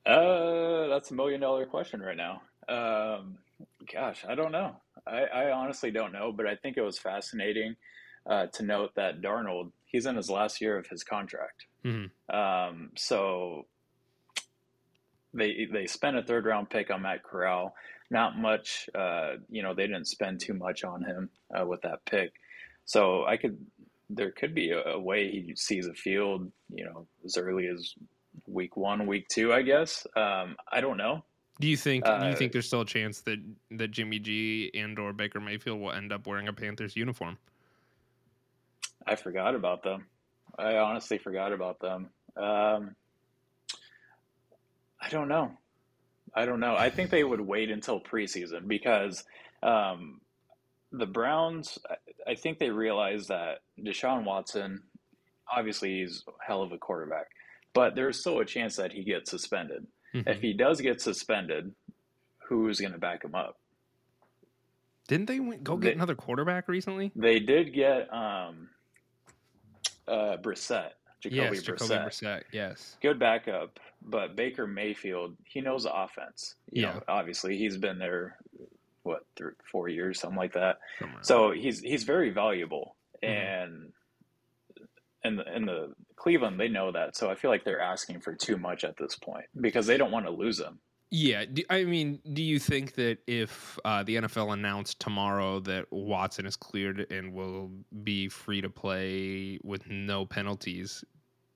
[0.05, 2.41] Uh, that's a million dollar question right now.
[2.67, 3.37] Um,
[3.91, 4.75] gosh, I don't know.
[5.07, 7.75] I, I honestly don't know, but I think it was fascinating
[8.27, 11.65] uh, to note that Darnold, he's in his last year of his contract.
[11.85, 12.09] Mhm.
[12.29, 13.67] Um, so
[15.35, 17.75] they they spent a third round pick on Matt Corral.
[18.11, 22.05] Not much, uh, you know, they didn't spend too much on him uh, with that
[22.05, 22.33] pick.
[22.85, 23.57] So I could,
[24.11, 27.95] there could be a, a way he sees a field, you know, as early as
[28.45, 30.05] week one, week two, I guess.
[30.15, 31.25] Um, I don't know.
[31.59, 32.05] Do you think?
[32.05, 33.39] do you Uh, think there's still a chance that
[33.71, 37.37] that Jimmy G and or Baker Mayfield will end up wearing a Panthers uniform?
[39.07, 40.05] I forgot about them.
[40.59, 42.09] I honestly forgot about them.
[42.37, 42.95] Um,
[45.05, 45.51] I don't know.
[46.33, 46.75] I don't know.
[46.75, 49.23] I think they would wait until preseason because
[49.61, 50.19] um,
[50.91, 51.77] the Browns,
[52.27, 54.81] I- think they realize that Deshaun Watson,
[55.49, 57.27] obviously, he's a hell of a quarterback,
[57.73, 59.85] but there's still a chance that he gets suspended.
[60.13, 60.27] Mhm.
[60.27, 61.73] If he does get suspended,
[62.47, 63.59] who's going to back him up?
[65.07, 67.11] Didn't they go get They- another quarterback recently?
[67.15, 68.69] They did get um,
[70.07, 70.91] uh, Brissett,
[71.29, 71.87] Jacoby yes, Brissett.
[71.89, 72.43] Jacoby Brissett.
[72.51, 72.97] Yes.
[73.01, 76.55] good backup, but Baker Mayfield, he knows the offense.
[76.71, 76.93] You Yeah.
[76.95, 78.37] know, obviously he's been there
[79.03, 80.79] what three, four years, something like that.
[80.99, 81.21] somewhere.
[81.23, 83.29] So he's he's very valuable, Mhm.
[83.29, 83.93] and
[85.23, 87.15] in the, in the Cleveland they know that.
[87.15, 90.11] So I feel like they're asking for too much at this point because they don't
[90.11, 90.79] want to lose him.
[91.11, 95.85] Yeah, do, I mean, do you think that if uh, the NFL announced tomorrow that
[95.91, 97.69] Watson is cleared and will
[98.03, 101.03] be free to play with no penalties,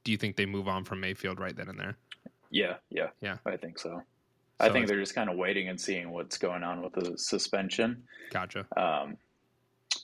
[0.04, 1.98] do you think they move on from Mayfield right then and there?
[2.52, 3.38] Yeah, yeah, Yeah.
[3.46, 4.02] I think so.
[4.62, 8.04] I think they're just kind of waiting and seeing what's going on with the suspension.
[8.32, 8.66] Gotcha.
[8.76, 9.16] Um,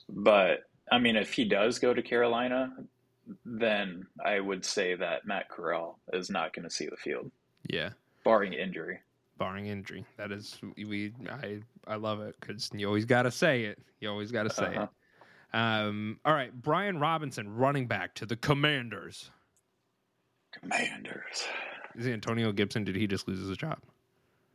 [0.10, 2.72] but I mean, if he does go to Carolina,
[3.44, 7.32] then I would say that Matt Corral is not going to see the field,
[7.68, 7.90] Yeah,
[8.24, 9.00] barring injury.
[9.38, 10.06] barring injury.
[10.18, 11.12] That is we.
[11.30, 13.80] I I love it because you always got to say it.
[14.00, 14.84] You always got to say Uh-huh.
[14.84, 15.58] it.
[15.58, 19.32] Um, all right, Brian Robinson, running back to the Commanders.
[20.62, 21.48] Commanders.
[21.98, 22.84] Is Antonio Gibson?
[22.84, 23.80] Did he just lose his job?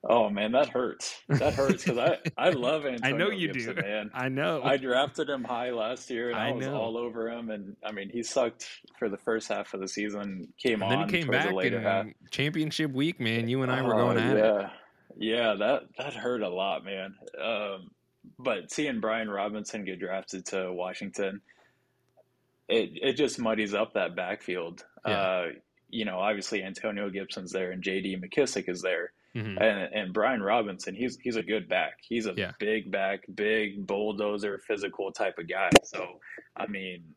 [0.03, 1.21] Oh man, that hurts.
[1.29, 3.15] That hurts because I I love Antonio.
[3.15, 3.83] I know you Gibson, do.
[3.83, 4.11] man.
[4.15, 4.63] I know.
[4.65, 6.75] I drafted him high last year, and I I, was know.
[6.75, 7.51] all over him.
[7.51, 8.67] And I mean, he sucked
[8.99, 10.49] for the first half of the season.
[10.59, 12.07] Came and on then he came back the later in half.
[12.31, 13.47] championship week, man.
[13.49, 14.45] You and I were Oh, going at it.
[14.45, 14.71] yeah.
[15.19, 17.15] Yeah, that that hurt a lot, man.
[17.43, 17.91] Um,
[18.39, 21.43] but seeing Brian Robinson get drafted to Washington,
[22.69, 24.83] it it just muddies up that backfield.
[25.07, 25.13] Yeah.
[25.13, 25.47] Uh,
[25.91, 28.17] you know, obviously Antonio Gibson's there and J.D.
[28.17, 29.61] McKissick is there, Mhm.
[29.61, 31.99] and and Brian Robinson, he's he's a good back.
[32.03, 32.53] He's a Yeah.
[32.59, 35.71] big back, big bulldozer, physical type of guy.
[35.85, 36.21] So,
[36.57, 37.15] I mean,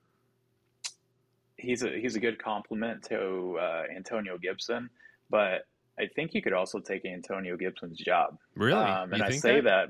[1.58, 4.90] he's a he's a good complement to uh, Antonio Gibson,
[5.30, 5.66] but
[6.00, 8.38] I think you could also take Antonio Gibson's job.
[8.56, 8.82] Really?
[8.82, 9.90] Um, and I say that?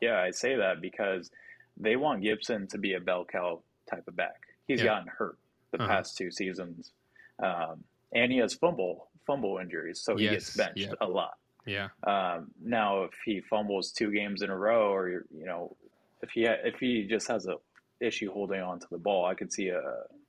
[0.00, 1.30] yeah, I say that because
[1.76, 4.40] they want Gibson to be a bell cow type of back.
[4.68, 4.86] He's Yeah.
[4.86, 5.38] gotten hurt
[5.72, 5.88] the Uh-huh.
[5.88, 6.92] past two seasons,
[7.40, 10.92] um, and he has fumble fumble injuries, so he Yes, gets benched yeah.
[11.00, 11.34] a lot.
[11.66, 11.88] Yeah.
[12.04, 15.76] Um, now, if he fumbles two games in a row, or you know,
[16.22, 17.56] if he if he just has a
[18.00, 19.82] issue holding on to the ball, I could see a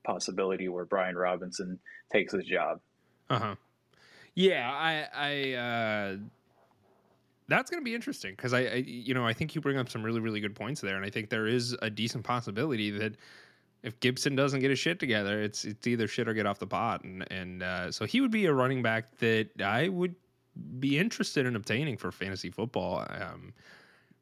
[0.03, 1.79] possibility where Brian Robinson
[2.11, 2.79] takes his job.
[3.29, 3.55] Uh huh.
[4.33, 6.17] Yeah, I, I, uh,
[7.49, 9.89] that's going to be interesting because I, I, you know, I think you bring up
[9.89, 13.15] some really, really good points there, and I think there is a decent possibility that
[13.83, 16.67] if Gibson doesn't get his shit together, it's it's either shit or get off the
[16.67, 20.15] pot, and and uh, so he would be a running back that I would
[20.79, 23.05] be interested in obtaining for fantasy football.
[23.09, 23.53] Um,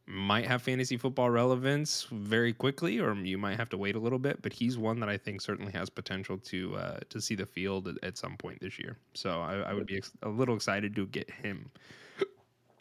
[0.06, 4.18] might have fantasy football relevance very quickly, or you might have to wait a little
[4.18, 4.42] bit.
[4.42, 7.88] But he's one that I think certainly has potential to uh, to see the field
[7.88, 8.98] at, at some point this year.
[9.14, 11.70] So I, I would be ex- a little excited to get him.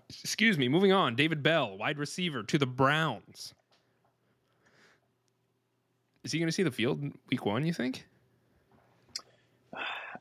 [0.09, 0.69] Excuse me.
[0.69, 3.53] Moving on, David Bell, wide receiver to the Browns.
[6.29, 7.65] Is he going to see the field week one?
[7.65, 8.07] You think?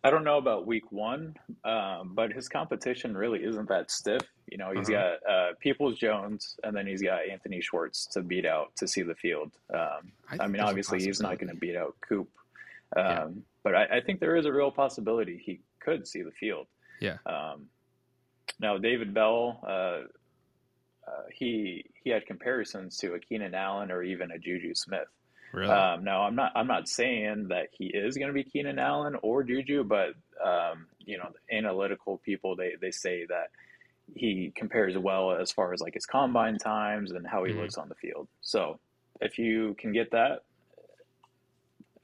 [0.05, 4.21] I don't know about week one, um, but his competition really isn't that stiff.
[4.49, 5.17] You know, he's Uh-huh.
[5.25, 9.01] got uh, Peoples Jones, and then he's got Anthony Schwartz to beat out to see
[9.01, 9.51] the field.
[9.73, 12.29] Um, I I, mean, obviously, he's not going to beat out Coop,
[12.95, 13.27] um, Yeah.
[13.63, 16.67] but I, I think there is a real possibility he could see the field.
[17.01, 17.17] Yeah.
[17.25, 17.65] Um,
[18.61, 19.69] now, David Bell, uh,
[21.05, 25.09] uh, he he had comparisons to a Keenan Allen or even a Juju Smith.
[25.53, 25.71] Really?
[25.71, 26.51] Um, no, I'm not.
[26.55, 30.09] I'm not saying that he is going to be Keenan Allen or Juju, but
[30.43, 33.49] um, you know, the analytical people they they say that
[34.13, 37.57] he compares well as far as like his combine times and how he Mhm.
[37.61, 38.27] looks on the field.
[38.41, 38.79] So
[39.21, 40.43] if you can get that,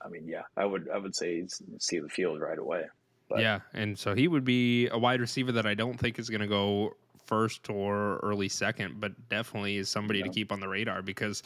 [0.01, 1.45] I mean, yeah, I would I would say
[1.79, 2.85] see the field right away.
[3.29, 6.29] But yeah, and so he would be a wide receiver that I don't think is
[6.29, 10.67] going to go first or early second, but definitely is somebody to keep on the
[10.67, 11.41] radar because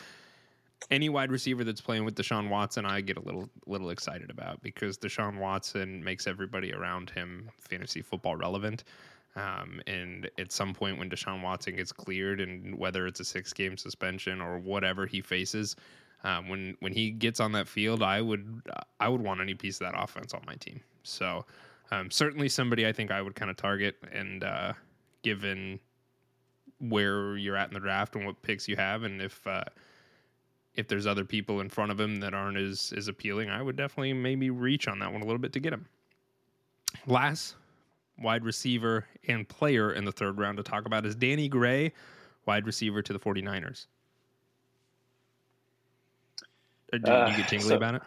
[0.91, 4.61] any wide receiver that's playing with Deshaun Watson, I get a little little excited about
[4.61, 8.83] because Deshaun Watson makes everybody around him fantasy football relevant.
[9.35, 13.53] Um, and at some point when Deshaun Watson gets cleared, and whether it's a six
[13.53, 15.75] game suspension or whatever he faces,
[16.23, 18.61] um, when when he gets on that field, I would
[18.99, 20.79] I would want any piece of that offense on my team.
[21.03, 21.45] So
[21.91, 24.73] um, certainly somebody I think I would kind of target, and uh,
[25.23, 25.79] given
[26.79, 29.63] where you're at in the draft and what picks you have, and if uh,
[30.77, 33.75] if there's other people in front of him that aren't as as appealing, I would
[33.75, 35.85] definitely maybe reach on that one a little bit to get him.
[37.05, 37.55] Last
[38.19, 41.91] wide receiver and player in the third round to talk about is Danny Gray,
[42.45, 43.87] wide receiver to the 49ers.
[46.93, 48.01] Uh, Do Uh, you get tingly so- about it?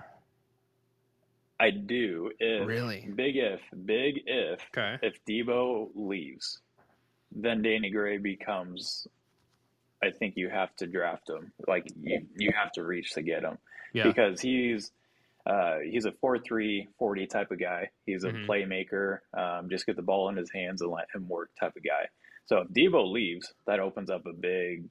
[1.59, 2.33] I do.
[2.39, 3.07] If Really?
[3.15, 4.99] big if big if Okay.
[5.07, 6.63] if Debo leaves,
[7.33, 9.07] then Danny Gray becomes.
[10.03, 11.53] I think you have to draft him.
[11.69, 13.59] Like you, you have to reach to get him
[13.93, 14.05] Yeah.
[14.05, 14.93] because he's
[15.47, 17.89] uh, he's a 4-3 40 type of guy.
[18.07, 18.47] He's a Mhm.
[18.47, 19.21] playmaker.
[19.33, 22.09] Um, just get the ball in his hands and let him work type of guy.
[22.45, 24.85] So if Debo leaves, that opens up a big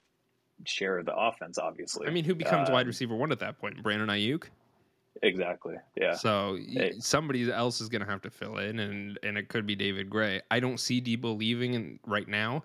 [0.65, 1.57] share of the offense.
[1.59, 3.81] Obviously, I mean, who becomes wide Um, receiver one at that point?
[3.83, 4.45] Brandon Aiyuk.
[5.21, 5.75] Exactly.
[5.95, 6.13] Yeah.
[6.13, 6.93] So Hey.
[6.99, 10.09] somebody else is going to have to fill in, and and it could be David
[10.09, 10.41] Gray.
[10.49, 12.63] I don't see Debo leaving in, right now,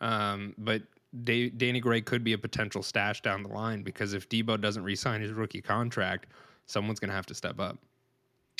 [0.00, 0.82] um, but
[1.24, 4.82] Da- Danny Gray could be a potential stash down the line because if Debo doesn't
[4.82, 6.26] re-sign his rookie contract,
[6.66, 7.78] someone's going to have to step up.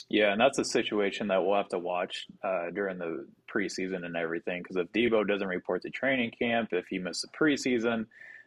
[0.09, 4.17] Yeah, and that's a situation that we'll have to watch uh, during the preseason and
[4.17, 4.63] everything.
[4.63, 8.07] Because if Debo doesn't report to training camp, if he misses the preseason,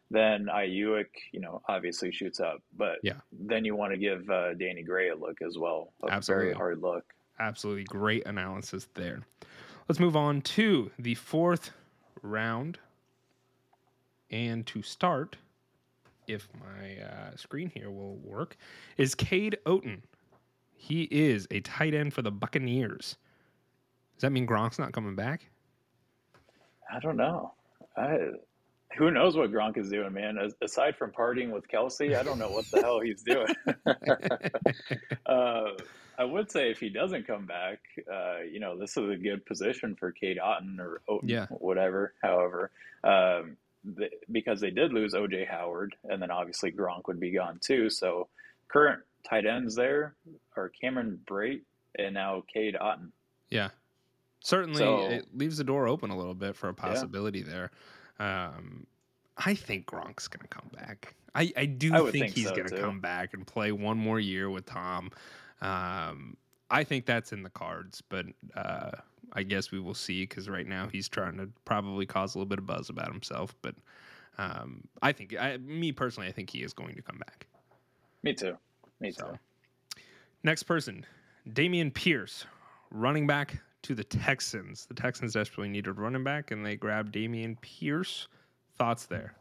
[0.10, 2.62] then Aiyuk, you know, obviously shoots up.
[2.78, 3.13] But Yeah.
[3.32, 6.45] then you want to give uh, Danny Gray a look as well, a Absolutely.
[6.45, 7.04] very hard look.
[7.39, 9.22] Absolutely great analysis there.
[9.88, 11.72] Let's move on to the fourth
[12.22, 12.80] round.
[14.31, 15.37] And to start,
[16.27, 18.57] if my uh, screen here will work,
[18.97, 20.01] is Cade Otton.
[20.75, 23.17] He is a tight end for the Buccaneers.
[24.15, 25.49] Does that mean Gronk's not coming back?
[26.91, 27.53] I don't know.
[27.97, 28.17] I,
[28.97, 30.37] who knows what Gronk is doing, man?
[30.37, 33.53] As, aside from partying with Kelce, I don't know what the hell he's doing.
[35.25, 35.71] uh,
[36.17, 37.79] I would say if he doesn't come back,
[38.11, 41.45] uh, you know, this is a good position for Kate Otten or Oten, Yeah.
[41.47, 42.13] whatever.
[42.21, 42.71] However,
[43.03, 43.57] um,
[44.31, 47.89] because they did lose OJ Howard, and then obviously Gronk would be gone too.
[47.89, 48.27] So
[48.67, 50.15] current tight ends there
[50.55, 51.61] are Cameron Brate
[51.97, 53.11] and now Cade Otton.
[53.49, 53.69] Yeah.
[54.41, 57.71] Certainly, So- it leaves the door open a little bit for a possibility there.
[58.19, 58.85] Um,
[59.37, 61.15] I think Gronk's going to come back.
[61.33, 63.97] I, I do I think, think he's so, going to come back and play one
[63.97, 65.11] more year with Tom.
[65.61, 66.35] Um,
[66.69, 68.91] I think that's in the cards, but uh,
[69.33, 72.49] I guess we will see because right now he's trying to probably cause a little
[72.49, 73.55] bit of buzz about himself.
[73.61, 73.75] But
[74.37, 77.47] um, I think, I, me personally, I think he is going to come back.
[78.23, 78.57] Me too.
[78.99, 79.37] Me too.
[80.43, 81.05] Next person,
[81.49, 82.45] Dameon Pierce,
[82.91, 84.85] running back to the Texans.
[84.85, 88.27] The Texans desperately needed a running back, and they grabbed Dameon Pierce.
[88.77, 89.35] Thoughts there?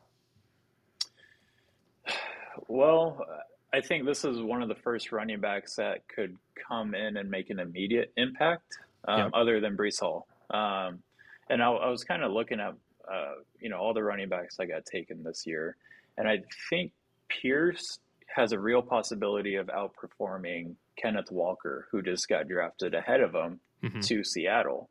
[2.67, 3.25] Well,
[3.73, 6.37] I think this is one of the first running backs that could
[6.69, 10.27] come in and make an immediate impact, um, other than Breece Hall.
[10.51, 11.03] Um,
[11.51, 12.75] and I, I was kind of looking at,
[13.11, 15.77] uh, you know, all the running backs I got taken this year,
[16.17, 16.93] and I think
[17.29, 17.99] Pierce
[18.35, 23.61] has a real possibility of outperforming Kenneth Walker, who just got drafted ahead of him
[23.83, 24.05] Mhm.
[24.07, 24.91] to Seattle.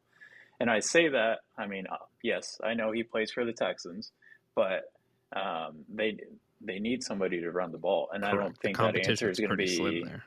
[0.60, 4.12] And I say that, I mean, uh, yes, I know he plays for the Texans,
[4.56, 4.91] but
[5.36, 6.17] um, they
[6.62, 9.52] they need somebody to run the ball, and I don't think that answer is going
[9.52, 10.04] to be.
[10.04, 10.24] there.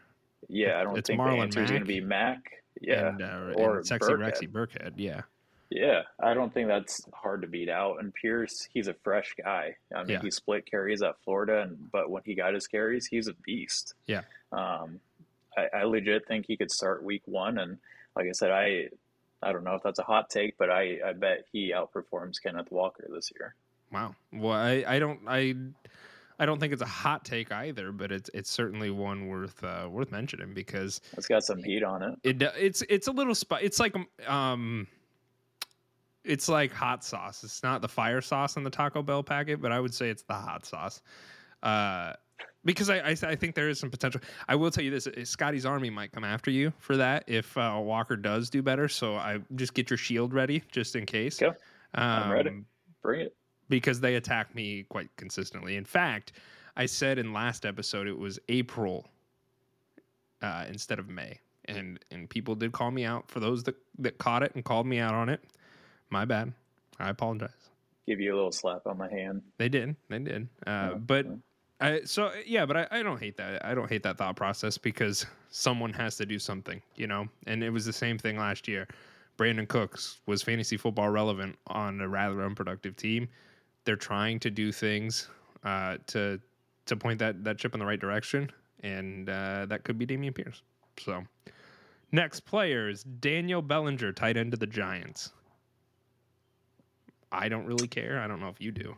[0.49, 2.60] Yeah, I don't It's think Marlon the answer is going to be Mack.
[2.81, 4.19] Yeah, and, uh, or and sexy Burkhead.
[4.41, 4.93] Rexy Burkhead.
[4.97, 5.23] Yeah,
[5.71, 7.99] yeah, I don't think that's hard to beat out.
[8.01, 9.77] And Pierce, he's a fresh guy.
[9.95, 10.21] I mean, Yeah.
[10.23, 13.95] he split carries at Florida, and but when he got his carries, he's a beast.
[14.07, 14.23] Yeah.
[14.53, 15.01] Um,
[15.57, 17.79] I, I legit think he could start week one, and
[18.17, 18.89] like I said, I
[19.43, 22.71] I don't know if that's a hot take, but I I bet he outperforms Kenneth
[22.71, 23.55] Walker this year.
[23.93, 24.15] wow.
[24.33, 25.55] Well, I, I don't I
[26.41, 29.87] I don't think it's a hot take either, but it's it's certainly one worth uh,
[29.91, 32.19] worth mentioning because It's got some heat on it.
[32.25, 33.95] it it's it's a little spi- It's like
[34.27, 34.87] um,
[36.25, 37.45] it's like hot sauce.
[37.45, 40.23] It's not the fire sauce in the Taco Bell packet, but I would say it's
[40.23, 41.03] the hot sauce.
[41.63, 42.15] Uh,
[42.65, 44.23] because I, I I think there is some potential.
[44.49, 47.55] I will tell you this: uh, Scotty's army might come after you for that if
[47.59, 48.89] uh, Walker does do better.
[48.89, 51.43] So I just get your shield ready just in case.
[51.43, 51.55] Okay.
[51.95, 52.49] I'm ready.
[52.49, 52.65] Um,
[53.03, 53.37] Bring it.
[53.71, 55.77] Because they attack me quite consistently.
[55.77, 56.33] In fact,
[56.77, 59.07] I said in last episode it was April
[60.43, 64.19] uh, instead of May, and and people did call me out for those that that
[64.19, 65.43] caught it and called me out on it.
[66.11, 66.53] My bad.
[66.99, 67.71] I apologize.
[68.07, 69.43] Give you a little slap on the hand.
[69.57, 69.97] They did.
[70.09, 70.49] They did.
[70.67, 71.27] Uh, Yeah, but.
[71.83, 73.65] I, so yeah, but I, I don't hate that.
[73.65, 77.27] I don't hate that thought process because someone has to do something, you know.
[77.47, 78.87] And it was the same thing last year.
[79.39, 83.27] Brandin Cooks was fantasy football relevant on a rather unproductive team.
[83.85, 85.29] They're trying to do things
[85.65, 86.41] uh, to
[86.87, 88.51] to point that that chip in the right direction,
[88.83, 90.63] and uh, that could be Dameon Pierce.
[90.99, 91.25] So
[92.13, 95.33] next player is Daniel Bellinger, tight end of the Giants.
[97.33, 98.21] I don't really care.
[98.21, 98.97] I don't know if you do.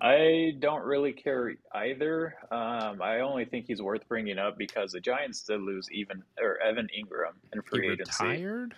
[0.00, 2.34] I don't really care either.
[2.50, 6.60] Um, I only think he's worth bringing up because the Giants did lose even or
[6.60, 8.24] Evan Engram in free he agency.
[8.24, 8.74] retired,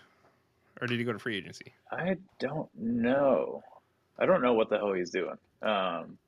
[0.81, 1.73] or did he go to free agency?
[1.91, 3.63] I don't know.
[4.21, 5.37] I don't know what the hell he's doing.
[5.63, 6.19] Um,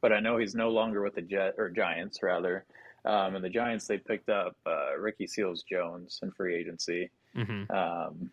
[0.00, 2.64] but I know he's no longer with the Jet or Giants rather.
[3.04, 7.10] Um, and the Giants they picked up uh, Ricky Seals Jones in free agency.
[7.36, 7.70] Mm-hmm.
[7.70, 8.30] Um,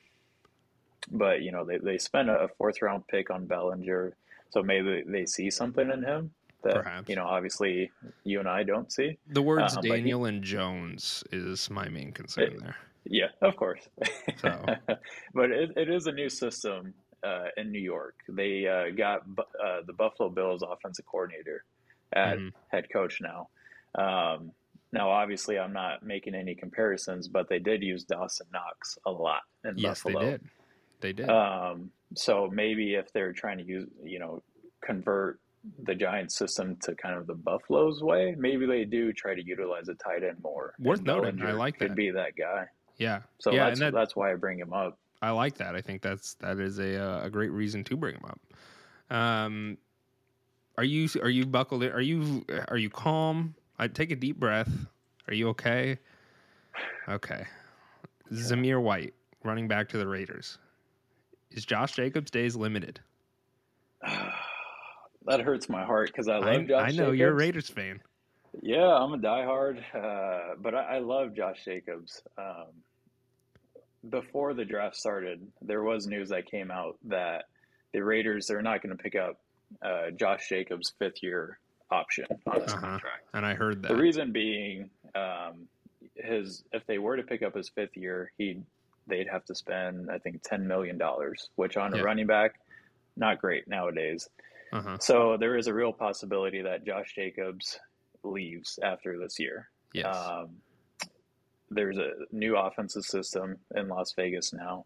[1.11, 4.13] but you know they they spent a fourth round pick on Bellinger,
[4.49, 6.31] so maybe they see something in him
[6.63, 7.09] that Perhaps.
[7.09, 7.91] you know obviously
[8.23, 9.17] you and I don't see.
[9.29, 12.75] The words Uh, but he- Daniel and Jones is my main concern It- there.
[13.07, 13.87] Yeah, of course.
[14.41, 14.65] So.
[15.35, 16.91] but it, it is a new system
[17.23, 18.15] uh, in New York.
[18.29, 21.63] They uh, got Bu- uh, the Buffalo Bills offensive coordinator
[22.13, 22.53] at Mhm.
[22.69, 23.49] head coach now.
[23.95, 24.51] Um,
[24.91, 29.41] now, obviously, I'm not making any comparisons, but they did use Dawson Knox a lot
[29.63, 30.19] in Yes, Buffalo.
[30.23, 30.41] they did.
[31.01, 31.29] They did.
[31.29, 34.41] Um, so maybe if they're trying to use, you know,
[34.81, 35.39] convert
[35.83, 39.89] the Giants system to kind of the Buffalo's way, maybe they do try to utilize
[39.89, 40.75] a tight end more.
[40.79, 41.41] Worth noting.
[41.41, 41.95] I like could that.
[41.95, 42.67] be that guy.
[42.97, 43.21] yeah.
[43.39, 44.97] So yeah, that's and that, that's why I bring him up.
[45.21, 45.75] I like that.
[45.75, 49.15] I think that's that is a uh, a great reason to bring him up.
[49.15, 49.77] Um,
[50.77, 51.91] are you are you buckled in?
[51.91, 53.55] Are you are you calm?
[53.79, 54.71] I take a deep breath.
[55.27, 55.97] Are you okay?
[57.07, 57.45] Okay.
[58.31, 59.13] Zamir White
[59.43, 60.57] running back to the Raiders.
[61.51, 62.99] Is Josh Jacobs' days limited?
[65.27, 66.89] That hurts my heart because I love I, Josh.
[66.89, 67.99] I know you're a Raiders fan.
[68.61, 72.21] Yeah, I'm a diehard, uh, but I, I love Josh Jacobs.
[72.37, 72.67] Um,
[74.09, 77.45] before the draft started, there was news that came out that
[77.93, 79.39] the Raiders they're not going to pick up
[79.81, 81.59] uh, Josh Jacobs' fifth year
[81.91, 82.81] option on his Uh-huh.
[82.81, 83.23] contract.
[83.33, 83.89] And I heard that.
[83.89, 85.67] The reason being, um,
[86.15, 88.61] his if they were to pick up his fifth year, he
[89.07, 92.59] they'd have to spend I think ten million dollars, which on a running back,
[93.17, 94.27] not great nowadays.
[94.73, 94.97] uh-huh.
[94.99, 97.79] So there is a real possibility that Josh Jacobs
[98.23, 99.69] leaves after this year.
[99.93, 100.15] Yes.
[100.15, 100.49] Um,
[101.75, 104.85] there's a new offensive system in Las Vegas now.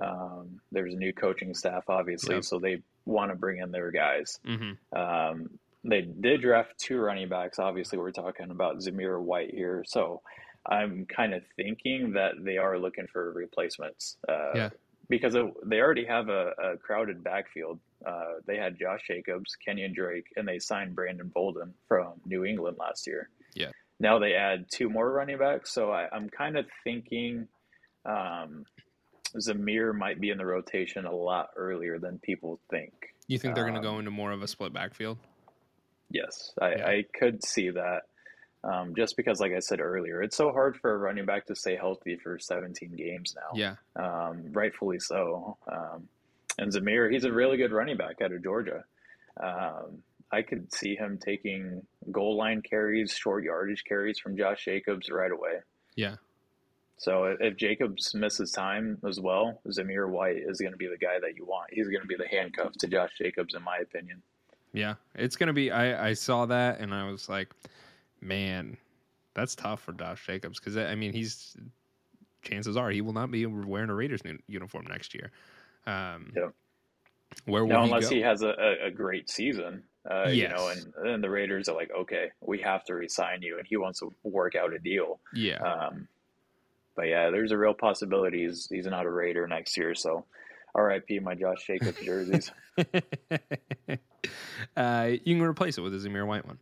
[0.00, 4.38] Um, there's a new coaching staff, obviously, so they want to bring in their guys.
[4.44, 7.58] hmm Um, they did draft two running backs.
[7.58, 9.84] Obviously, we're talking about Zamir White here.
[9.86, 10.20] So
[10.68, 14.16] I'm kind of thinking that they are looking for replacements.
[14.28, 14.70] Uh, Yeah.
[15.08, 17.78] Because it, they already have a, a crowded backfield.
[18.04, 22.76] Uh, they had Josh Jacobs, Kenyan Drake, and they signed Brandon Bolden from New England
[22.80, 23.28] last year.
[23.54, 23.70] Yeah.
[23.98, 25.72] Now they add two more running backs.
[25.72, 27.48] So I, I'm kind of thinking
[28.04, 28.64] um,
[29.36, 32.92] Zamir might be in the rotation a lot earlier than people think.
[33.26, 35.18] You think they're going to um, go into more of a split backfield?
[36.10, 36.86] Yes, I, Yeah.
[36.86, 38.02] I could see that.
[38.62, 41.54] Um, just because, like I said earlier, it's so hard for a running back to
[41.54, 43.54] stay healthy for 17 games now.
[43.54, 43.74] Yeah.
[43.94, 45.56] Um, rightfully so.
[45.70, 46.08] Um,
[46.58, 48.84] and Zamir, he's a really good running back out of Georgia.
[49.40, 55.08] Um, I could see him taking goal line carries, short yardage carries from Josh Jacobs
[55.10, 55.60] right away.
[55.94, 56.16] Yeah.
[56.98, 60.96] So if, if Jacobs misses time as well, Zamir White is going to be the
[60.96, 61.68] guy that you want.
[61.72, 64.22] He's going to be the handcuff to Josh Jacobs, in my opinion.
[64.72, 65.70] Yeah, it's gonna be.
[65.70, 67.48] I I saw that and I was like,
[68.20, 68.76] man,
[69.32, 71.56] that's tough for Josh Jacobs because I mean he's
[72.42, 75.30] chances are he will not be wearing a Raiders uniform next year.
[75.86, 76.52] Um, Yep.
[77.46, 78.14] Where will No, he unless go?
[78.16, 78.54] he has a,
[78.84, 80.86] a great season, uh, you know, Yes.
[80.96, 84.00] and then the Raiders are like, okay, we have to resign you, and he wants
[84.00, 85.18] to work out a deal.
[85.34, 86.08] yeah, Um,
[86.94, 89.94] but yeah, there's a real possibility he's, he's not a Raider next year.
[89.94, 90.24] So,
[90.74, 91.18] R.I.P.
[91.20, 92.50] my Josh Jacobs jerseys.
[94.76, 96.58] uh, you can replace it with a Zamir White one.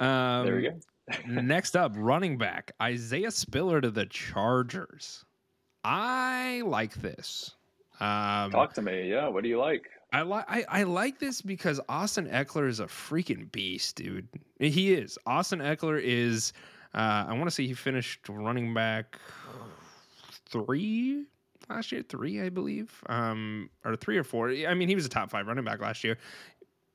[0.00, 0.78] Um, there we go.
[1.42, 5.24] next up, running back Isaiah Spiller to the Chargers.
[5.84, 7.54] I like this.
[8.00, 9.10] Um, Talk to me.
[9.10, 9.88] Yeah, what do you like?
[10.12, 14.28] I like I, I like this because Austin Ekeler is a freaking beast, dude.
[14.58, 15.18] He is.
[15.26, 16.52] Austin Ekeler is.
[16.94, 19.18] Uh, I want to say he finished running back
[20.50, 21.26] three
[21.68, 24.50] last year, three I believe, um, or three or four.
[24.50, 26.16] I mean, he was a top five running back last year.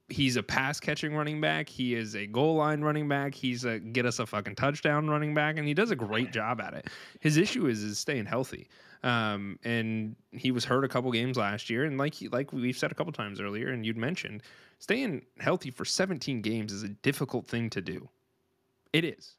[0.09, 1.69] He's a pass catching running back.
[1.69, 3.33] He is a goal line running back.
[3.33, 6.59] He's a get us a fucking touchdown running back, and he does a great job
[6.59, 6.87] at it.
[7.21, 8.67] His issue is is staying healthy.
[9.03, 12.77] Um, and he was hurt a couple games last year, and like he, like we've
[12.77, 14.43] said a couple times earlier, and you'd mentioned,
[14.79, 18.07] staying healthy for 17 games is a difficult thing to do.
[18.93, 19.35] It is,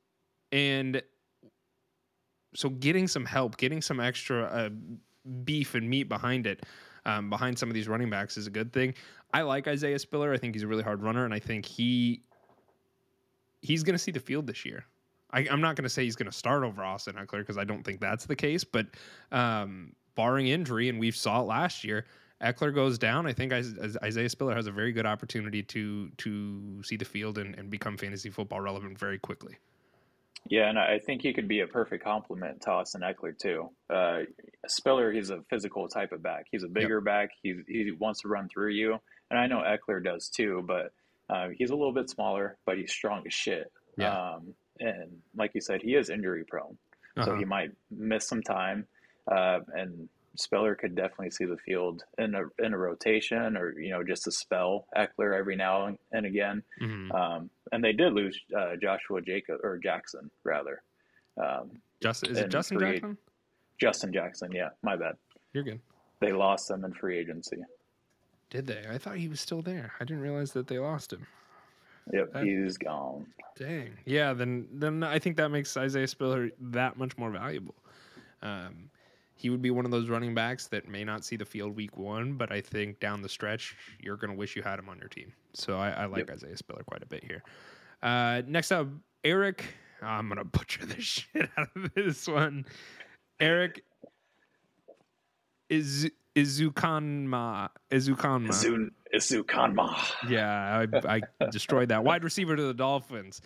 [0.53, 1.03] and
[2.55, 4.69] so getting some help, getting some extra uh,
[5.45, 6.67] beef and meat behind it,
[7.07, 8.95] um, behind some of these running backs is a good thing.
[9.35, 10.33] I like Isaiah Spiller.
[10.33, 12.23] I think he's a really hard runner, and I think he
[13.63, 14.85] he's going to see the field this year.
[15.33, 17.65] I, am not going to say he's going to start over Austin Ekeler because I
[17.65, 18.63] don't think that's the case.
[18.63, 18.87] But
[19.33, 22.07] um, barring injury, and we've saw it last year,
[22.41, 23.27] Ekeler goes down.
[23.27, 27.59] I think Isaiah Spiller has a very good opportunity to to see the field and,
[27.59, 29.57] and become fantasy football relevant very quickly.
[30.51, 33.71] Yeah, and I think he could be a perfect complement to Austin Ekeler too.
[33.89, 34.21] Uh,
[34.67, 36.47] Spiller, he's a physical type of back.
[36.51, 37.05] He's a bigger yep.
[37.05, 37.31] back.
[37.43, 40.63] He he wants to run through you, and I know Ekeler does too.
[40.67, 40.93] But
[41.31, 43.73] uh, he's a little bit smaller, but he's strong as shit.
[43.97, 44.35] Yeah.
[44.35, 46.77] Um, and like you said, he is injury prone,
[47.17, 47.25] uh-huh.
[47.25, 48.87] so he might miss some time.
[49.31, 53.91] Uh, and Spiller could definitely see the field in a in a rotation or you
[53.91, 56.63] know just a spell Ekeler every now and again.
[56.81, 57.13] Mm-hmm.
[57.13, 60.83] Um, and they did lose uh, Joshua Jacob or Jackson rather.
[61.37, 61.71] Um,
[62.01, 63.19] Just is it Justin free, Jackson?
[63.81, 65.17] Justin Jackson, yeah, my bad.
[65.53, 65.81] You're good.
[66.21, 67.59] They lost him in free agency.
[68.51, 68.85] Did they?
[68.89, 69.93] I thought he was still there.
[69.99, 71.27] I didn't realize that they lost him.
[72.13, 73.27] Yep, that, he's gone.
[73.59, 73.91] Dang.
[74.05, 77.75] Yeah, then then I think that makes Isaiah Spiller that much more valuable.
[78.43, 78.91] Um,
[79.37, 81.97] he would be one of those running backs that may not see the field week
[81.97, 84.99] one, but I think down the stretch, you're going to wish you had him on
[84.99, 85.33] your team.
[85.53, 86.31] So I, I like yep.
[86.31, 87.43] Isaiah Spiller quite a bit here.
[88.03, 88.89] Uh, next up,
[89.25, 89.65] Eric.
[90.03, 92.65] Oh, I'm going to butcher the shit out of this one.
[93.41, 93.83] Eric
[95.69, 97.71] is Ezukanma.
[97.91, 98.91] Ezukanma.
[99.15, 100.29] Ezukanma.
[100.29, 102.05] Yeah, I, I destroyed that.
[102.05, 103.41] Wide receiver to the Dolphins.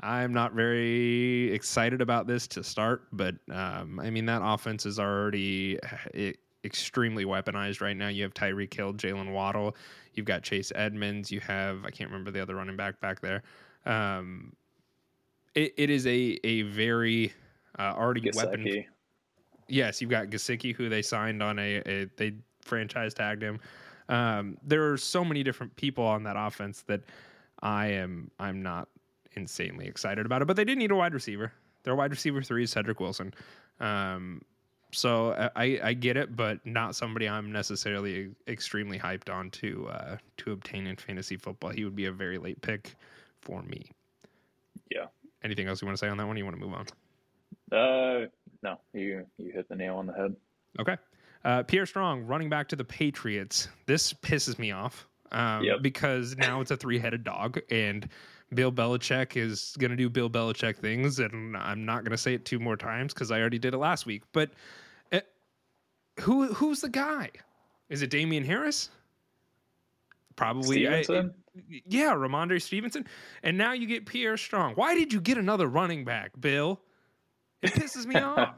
[0.00, 4.98] I'm not very excited about this to start, but um, I mean that offense is
[4.98, 5.78] already
[6.14, 6.32] eh,
[6.64, 8.08] extremely weaponized right now.
[8.08, 9.74] You have Tyreek Hill, Jaylen Waddle,
[10.14, 13.42] you've got Chase Edmonds, you have I can't remember the other running back back there.
[13.86, 14.52] Um,
[15.54, 17.32] it, it is a a very
[17.78, 18.84] uh, already weapon.
[19.68, 23.58] Yes, you've got Gesicki, who they signed on a, a they franchise tagged him.
[24.08, 27.00] Um, there are so many different people on that offense that
[27.62, 28.88] I am I'm not
[29.36, 30.46] insanely excited about it.
[30.46, 31.52] But they did need a wide receiver.
[31.84, 33.32] Their wide receiver three is Cedric Wilson.
[33.80, 34.42] Um,
[34.92, 40.16] so I, I get it, but not somebody I'm necessarily extremely hyped on to uh,
[40.38, 41.70] to obtain in fantasy football.
[41.70, 42.94] He would be a very late pick
[43.40, 43.90] for me.
[44.90, 45.06] Yeah.
[45.42, 46.36] Anything else you want to say on that one?
[46.36, 46.86] you want to move on?
[47.78, 48.26] Uh,
[48.62, 48.80] no.
[48.92, 50.36] You you hit the nail on the head.
[50.80, 50.96] Okay.
[51.44, 53.68] Uh, Pierre Strong running back to the Patriots.
[53.86, 55.82] This pisses me off um, yep.
[55.82, 58.08] because now it's a three headed dog and
[58.54, 62.34] Bill Belichick is going to do Bill Belichick things, and I'm not going to say
[62.34, 64.22] it two more times because I already did it last week.
[64.32, 64.50] But
[65.12, 65.20] eh,
[66.20, 67.30] who who's the guy?
[67.88, 68.90] Is it Damien Harris?
[70.36, 70.86] Probably.
[70.86, 71.32] I, it,
[71.86, 73.06] yeah, Rhamondre Stevenson.
[73.42, 74.74] And now you get Pierre Strong.
[74.74, 76.80] Why did you get another running back, Bill?
[77.62, 78.54] It pisses me off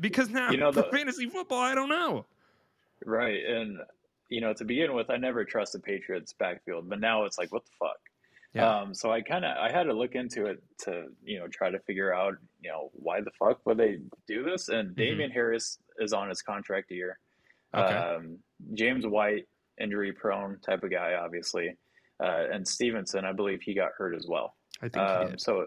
[0.00, 2.24] because now you know, the, fantasy football, I don't know.
[3.04, 3.78] Right, and
[4.28, 7.52] you know, to begin with, I never trust the Patriots backfield, but now it's like,
[7.52, 7.98] what the fuck?
[8.54, 8.80] Yeah.
[8.80, 11.70] Um, so I kind of I had to look into it to you know try
[11.70, 14.68] to figure out you know why the fuck would they do this?
[14.68, 15.00] And mm-hmm.
[15.00, 17.18] Damien Harris is on his contract year.
[17.74, 17.94] Okay.
[17.94, 18.38] Um,
[18.74, 19.48] James White
[19.80, 21.76] injury prone type of guy, obviously,
[22.22, 24.54] uh, and Stevenson I believe he got hurt as well.
[24.82, 25.66] I think um, so.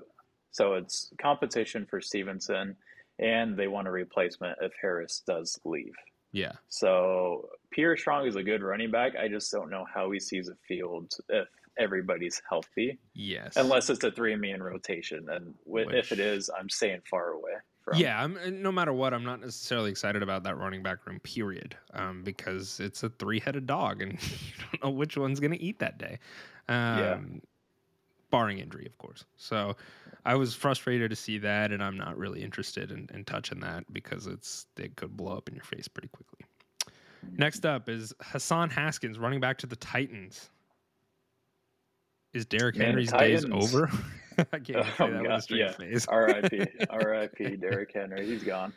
[0.52, 2.78] So it's competition for Stevenson,
[3.20, 5.94] and they want a replacement if Harris does leave.
[6.32, 6.54] Yeah.
[6.70, 9.18] So Pierre Strong is a good running back.
[9.18, 12.98] I just don't know how he sees a field if everybody's healthy.
[13.14, 13.56] Yes.
[13.56, 15.28] Unless it's a three man rotation.
[15.30, 17.54] And Which, if it is, I'm staying far away.
[17.84, 18.00] From.
[18.00, 21.78] Yeah, I'm, no matter what, I'm not necessarily excited about that running back room, period,
[21.94, 25.62] um, because it's a three headed dog and you don't know which one's going to
[25.62, 26.18] eat that day.
[26.68, 27.20] Um, yeah.
[28.32, 29.24] Barring injury, of course.
[29.38, 29.76] So
[30.26, 33.86] I was frustrated to see that, and I'm not really interested in, in touching that
[33.94, 36.40] because it's it could blow up in your face pretty quickly.
[37.38, 40.50] Next up is Hassan Haskins running back to the Titans.
[42.36, 43.90] Is Derrick Henry's days over?
[44.38, 45.72] I can't oh, say that God, with a straight yeah.
[45.72, 46.06] face.
[46.06, 46.66] R.I.P.
[46.90, 47.56] R.I.P.
[47.56, 48.26] Derrick Henry.
[48.28, 48.74] He's gone.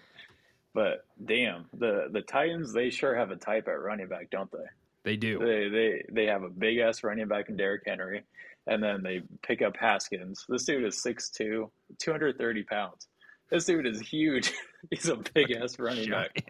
[0.74, 4.58] But damn, the the Titans they sure have a type at running back, don't they?
[5.02, 5.40] They do.
[5.40, 8.22] They they they have a big ass running back in Derrick Henry,
[8.68, 10.46] and then they pick up Haskins.
[10.48, 13.08] This dude is 6'2", 230 pounds.
[13.50, 14.52] This dude is huge.
[14.92, 16.44] He's a big ass running back.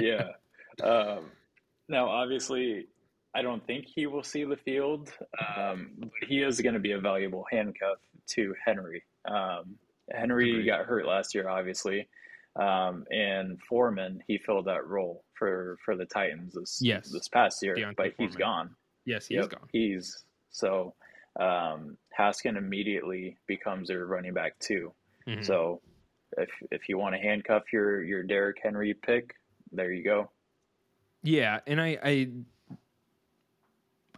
[0.00, 0.28] Yeah.
[0.80, 1.24] Um,
[1.88, 2.86] now, obviously,
[3.34, 5.12] I don't think he will see the field,
[5.56, 9.02] um, but he is going to be a valuable handcuff to Henry.
[9.24, 9.76] Um,
[10.12, 10.66] Henry Agreed.
[10.66, 12.06] got hurt last year, obviously,
[12.56, 17.10] um, and Foreman he filled that role for for the Titans this Yes.
[17.10, 18.70] this past year, D'Onta but he's gone.
[19.06, 19.68] yes, he Yep, gone.
[19.72, 20.94] He's so
[21.40, 24.92] um, Haskin immediately becomes their running back too.
[25.26, 25.44] Mhm.
[25.44, 25.80] So
[26.38, 29.34] if if you want to handcuff your your Derrick Henry pick,
[29.72, 30.30] there you go.
[31.22, 32.28] Yeah, and I, I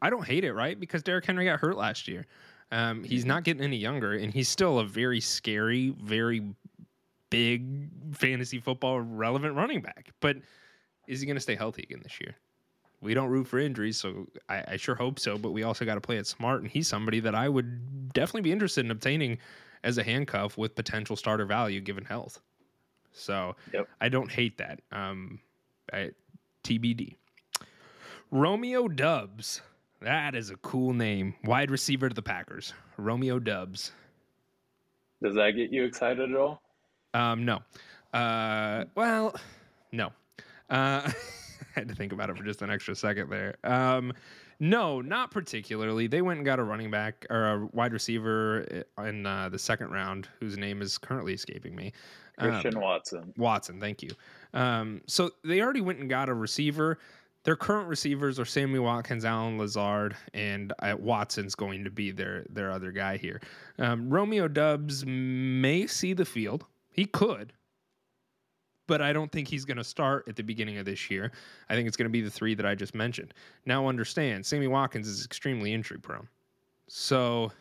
[0.02, 0.78] I don't hate it, right?
[0.78, 2.26] Because Derrick Henry got hurt last year.
[2.72, 6.42] Um, he's not getting any younger, and he's still a very scary, very
[7.30, 10.10] big fantasy football relevant running back.
[10.20, 10.36] But
[11.06, 12.34] is he going to stay healthy again this year?
[13.00, 15.38] We don't root for injuries, so I, I sure hope so.
[15.38, 18.42] But we also got to play it smart, and he's somebody that I would definitely
[18.42, 19.38] be interested in obtaining
[19.84, 22.40] as a handcuff with potential starter value given health.
[23.12, 23.88] So Yep.
[24.00, 24.80] I don't hate that.
[24.90, 25.40] Um,
[25.92, 26.10] I,
[26.64, 27.16] TBD.
[28.30, 29.62] Romeo Doubs.
[30.02, 31.34] That is a cool name.
[31.44, 32.74] Wide receiver to the Packers.
[32.96, 33.92] Romeo Doubs.
[35.22, 36.62] Does that get you excited at all?
[37.14, 37.62] Um, no.
[38.12, 39.34] Uh, well,
[39.92, 40.08] no.
[40.68, 41.12] Uh, I
[41.74, 43.56] had to think about it for just an extra second there.
[43.64, 44.12] Um,
[44.58, 46.06] no, not particularly.
[46.06, 49.90] They went and got a running back or a wide receiver in uh, the second
[49.90, 51.92] round, whose name is currently escaping me.
[52.38, 53.34] Um, Christian Watson.
[53.36, 54.10] Watson, thank you.
[54.54, 56.98] Um, so they already went and got a receiver.
[57.46, 62.44] Their current receivers are Sammy Watkins, Allen Lazard, and uh, Watson's going to be their
[62.50, 63.40] their other guy here.
[63.78, 66.64] Um, Romeo Doubs may see the field.
[66.90, 67.52] He could,
[68.88, 71.30] but I don't think he's going to start at the beginning of this year.
[71.68, 73.32] I think it's going to be the three that I just mentioned.
[73.64, 76.26] Now, understand, Sammy Watkins is extremely injury prone,
[76.88, 77.52] so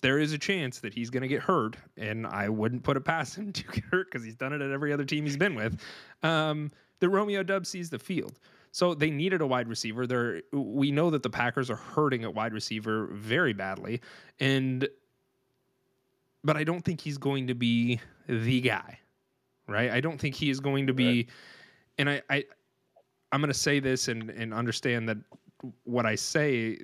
[0.00, 3.04] there is a chance that he's going to get hurt, and I wouldn't put it
[3.04, 5.54] past him to get hurt because he's done it at every other team he's been
[5.54, 5.78] with.
[6.22, 8.38] Um, the Romeo Doubs sees the field.
[8.74, 10.04] So they needed a wide receiver.
[10.04, 14.00] They're, we know that the Packers are hurting at wide receiver very badly,
[14.40, 14.88] and
[16.42, 18.98] but I don't think he's going to be the guy,
[19.68, 19.92] right?
[19.92, 21.28] I don't think he is going to be,
[21.98, 22.44] and I, I
[23.30, 25.18] I'm going to say this and and understand that
[25.84, 26.76] what I say,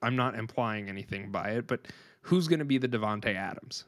[0.00, 1.88] I'm not implying anything by it, but
[2.22, 3.84] who's going to be the Davante Adams?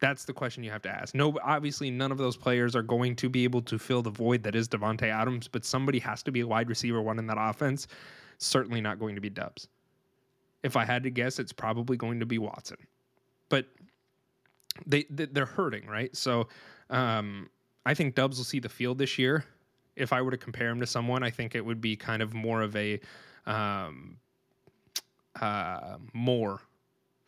[0.00, 1.14] That's the question you have to ask.
[1.14, 4.42] No, obviously, none of those players are going to be able to fill the void
[4.44, 7.36] that is Davante Adams, but somebody has to be a wide receiver one in that
[7.38, 7.88] offense.
[8.38, 9.66] Certainly not going to be Doubs.
[10.62, 12.76] If I had to guess, it's probably going to be Watson.
[13.48, 13.66] But
[14.86, 16.14] they they- they're hurting, right?
[16.16, 16.48] So
[16.90, 17.50] um,
[17.84, 19.44] I think Doubs will see the field this year.
[19.96, 22.34] If I were to compare him to someone, I think it would be kind of
[22.34, 23.00] more of a
[23.46, 24.16] um,
[25.40, 26.60] uh, Moore,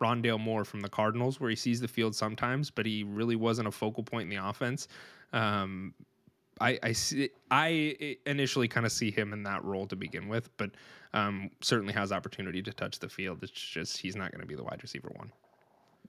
[0.00, 3.68] Rondale Moore from the Cardinals, where he sees the field sometimes, but he really wasn't
[3.68, 4.88] a focal point in the offense.
[5.32, 5.94] Um,
[6.60, 7.30] I, I see.
[7.50, 10.70] I initially kind of see him in that role to begin with, but
[11.14, 13.42] um, certainly has opportunity to touch the field.
[13.42, 15.32] It's just he's not going to be the wide receiver one.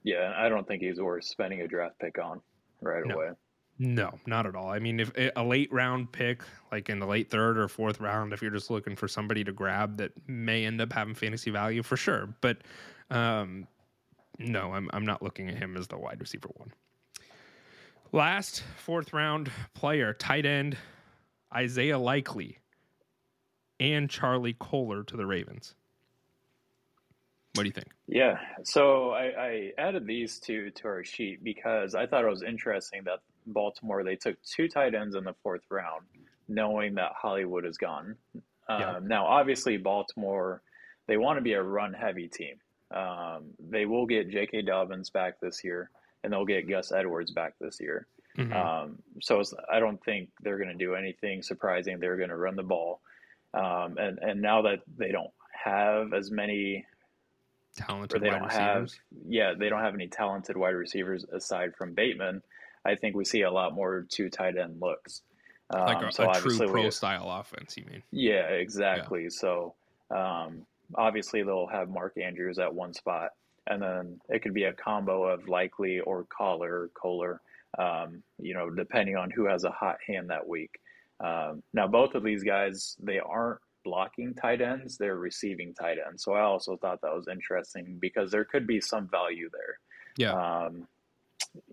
[0.04, 2.40] Yeah, I don't think he's worth spending a draft pick on
[2.80, 3.14] right No.
[3.14, 3.30] away.
[3.78, 4.68] No, not at all.
[4.68, 8.32] I mean, if a late round pick, like in the late third or fourth round,
[8.32, 11.82] if you're just looking for somebody to grab that may end up having fantasy value
[11.82, 12.34] for sure.
[12.42, 12.58] But
[13.10, 13.66] um,
[14.38, 16.72] no, I'm I'm not looking at him as the wide receiver one.
[18.12, 20.76] Last fourth round player, tight end
[21.54, 22.58] Isaiah Likely
[23.80, 25.74] and Charlie Kolar to the Ravens.
[27.54, 27.88] What do you think?
[28.06, 32.42] Yeah, so I, I added these two to our sheet because I thought it was
[32.42, 36.06] interesting that Baltimore they took two tight ends in the fourth round,
[36.48, 38.16] knowing that Hollywood is gone.
[38.68, 38.98] Um, Yeah.
[39.02, 40.62] Now, obviously, Baltimore
[41.06, 42.56] they want to be a run heavy team.
[42.92, 44.62] Um, they will get J.K.
[44.62, 45.90] Dobbins back this year,
[46.22, 48.06] and they'll get Gus Edwards back this year.
[48.36, 48.54] Mhm.
[48.54, 51.98] Um, so it's, I don't think they're going to do anything surprising.
[51.98, 53.00] They're going to run the ball,
[53.54, 56.86] um, and and now that they don't have as many
[57.76, 59.00] Talented they wide don't have receivers.
[59.28, 62.42] yeah they don't have any talented wide receivers aside from Bateman.
[62.84, 65.22] I think we see a lot more two tight end looks.
[65.70, 68.02] Um, like a, so a true pro style offense, you mean?
[68.10, 69.30] yeah exactly.
[69.30, 69.74] So
[70.10, 73.30] um, obviously they'll have Mark Andrews at one spot,
[73.66, 77.40] and then it could be a combo of likely or Collar Kolar,
[77.78, 80.78] um, you know, depending on who has a hot hand that week.
[81.20, 86.24] Um, now both of these guys they aren't blocking tight ends; they're receiving tight ends.
[86.24, 89.78] So I also thought that was interesting because there could be some value there.
[90.16, 90.32] Yeah.
[90.66, 90.86] Um,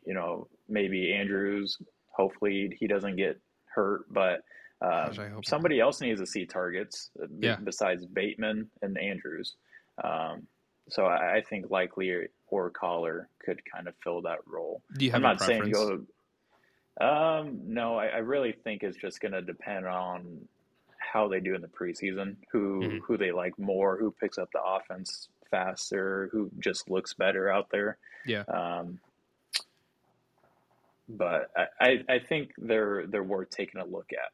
[0.06, 1.78] you know, maybe Andrews.
[2.12, 3.40] Hopefully he doesn't get
[3.74, 4.42] hurt, but
[4.82, 5.48] Gosh, I hope not.
[5.48, 7.58] somebody else needs to see targets uh, Yeah.
[7.64, 9.56] besides Bateman and Andrews.
[10.04, 10.48] Um,
[10.90, 14.82] so I, I think likely or Collar could kind of fill that role.
[14.98, 16.02] Do you have I'm not saying go.
[17.00, 20.48] Um, no, I, I really think it's just going to depend on
[20.98, 23.00] how they do in the preseason, who Mhm.
[23.02, 27.70] who they like more, who picks up the offense faster, who just looks better out
[27.72, 27.98] there.
[28.26, 28.44] Yeah.
[28.48, 29.00] Um,
[31.08, 34.32] but I, I, I think they're they're worth taking a look at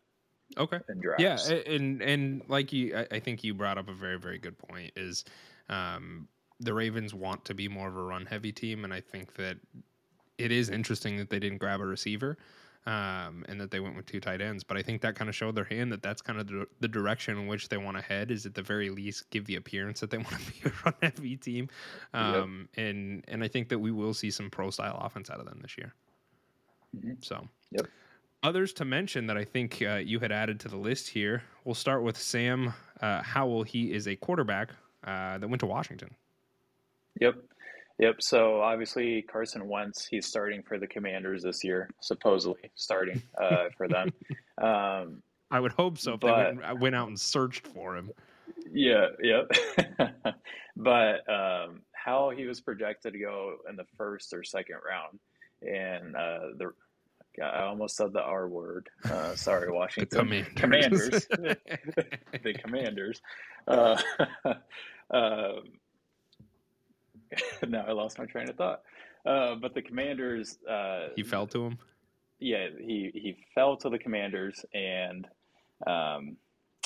[0.57, 0.79] Okay.
[0.89, 1.49] in drafts.
[1.49, 4.91] Yeah, and and like you, I, think you brought up a very very good point.
[4.95, 5.25] Is
[5.69, 6.27] um,
[6.59, 9.57] the Ravens want to be more of a run heavy team, and I think that
[10.37, 12.37] it is interesting that they didn't grab a receiver.
[12.87, 15.35] Um, and that they went with two tight ends, but I think that kind of
[15.35, 18.03] showed their hand that that's kind of the, the direction in which they want to
[18.03, 18.29] head.
[18.29, 20.93] Is at the very least give the appearance that they want to be a run
[21.01, 21.67] heavy team,
[22.13, 22.23] Yep.
[22.23, 25.47] um, and and I think that we will see some pro style offense out of
[25.47, 25.95] them this year.
[26.95, 27.25] Mhm.
[27.25, 27.87] So, Yep.
[28.45, 31.41] Others to mention that I think uh, you had added to the list here.
[31.63, 33.63] We'll start with Sam uh, Howell.
[33.63, 34.69] He is a quarterback
[35.03, 36.13] uh, that went to Washington.
[37.19, 37.37] Yep.
[37.97, 38.17] Yep.
[38.19, 43.87] So obviously Carson Wentz, he's starting for the Commanders this year, supposedly starting uh, for
[43.87, 44.09] them.
[44.59, 48.11] Um, I would hope so if they But- went, went out and searched for him.
[48.71, 49.07] yeah.
[49.23, 50.05] Yep.
[50.77, 55.17] but um, how he was projected to go in the first or second round,
[55.63, 56.73] and uh, the
[57.41, 58.89] I almost said the R word.
[59.03, 60.45] Uh, sorry, The Washington.
[60.55, 61.25] Commanders.
[61.27, 61.27] Commanders.
[62.43, 63.21] the Commanders.
[63.67, 63.97] Uh,
[65.11, 65.63] um,
[67.67, 68.81] now I lost my train of thought.
[69.25, 70.57] Uh, but the Commanders.
[70.69, 71.79] Uh, he fell to him.
[72.39, 75.27] yeah, he he fell to the Commanders, and
[75.87, 76.37] um,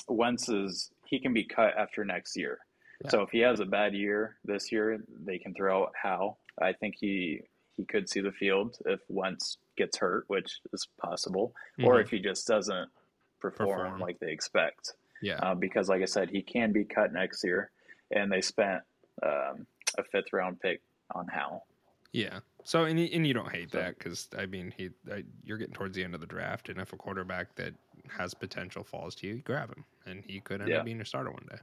[0.08, 2.60] Wentz is he can be cut after next year.
[3.04, 3.12] Yeah.
[3.12, 6.39] So if he has a bad year this year, they can throw out Howell.
[6.62, 7.41] I think he
[7.80, 12.02] he could see the field if Wentz gets hurt, which is possible, or Mhm.
[12.04, 12.92] if he just doesn't
[13.40, 14.00] perform, Perform.
[14.02, 14.96] like they expect.
[15.22, 15.38] Yeah.
[15.38, 17.72] Uh, because, like I said, he can be cut next year,
[18.12, 18.84] and they spent
[19.24, 19.66] um,
[19.98, 20.82] a fifth round pick
[21.14, 21.66] on Howell.
[22.14, 22.40] Yeah.
[22.64, 25.58] So and you, and you don't hate So- that because I mean he I, you're
[25.58, 27.74] getting towards the end of the draft, and if a quarterback that
[28.10, 30.78] has potential falls to you, you grab him, and he could end Yeah.
[30.80, 31.60] up being a starter one day.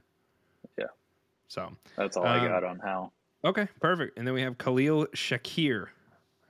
[0.77, 0.85] Yeah.
[1.47, 3.11] So That's all I Um, got on Howell.
[3.43, 4.17] okay, perfect.
[4.19, 5.87] And then we have Khalil Shakir.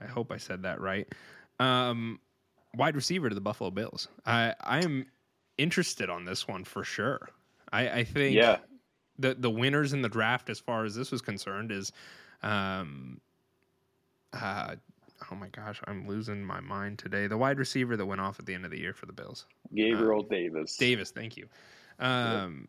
[0.01, 1.07] I hope I said that right.
[1.59, 2.19] Um,
[2.75, 4.07] wide receiver to the Buffalo Bills.
[4.25, 5.05] I I am
[5.57, 7.29] interested on this one for sure.
[7.71, 8.59] I I think Yeah.
[9.17, 11.91] the the winners in the draft as far as this was concerned is
[12.43, 13.19] um
[14.33, 14.75] uh
[15.31, 18.45] oh my gosh i'm losing my mind today the wide receiver that went off at
[18.45, 20.77] the end of the year for the bills Gabriel Davis.
[20.77, 21.47] davis thank you
[21.99, 22.67] um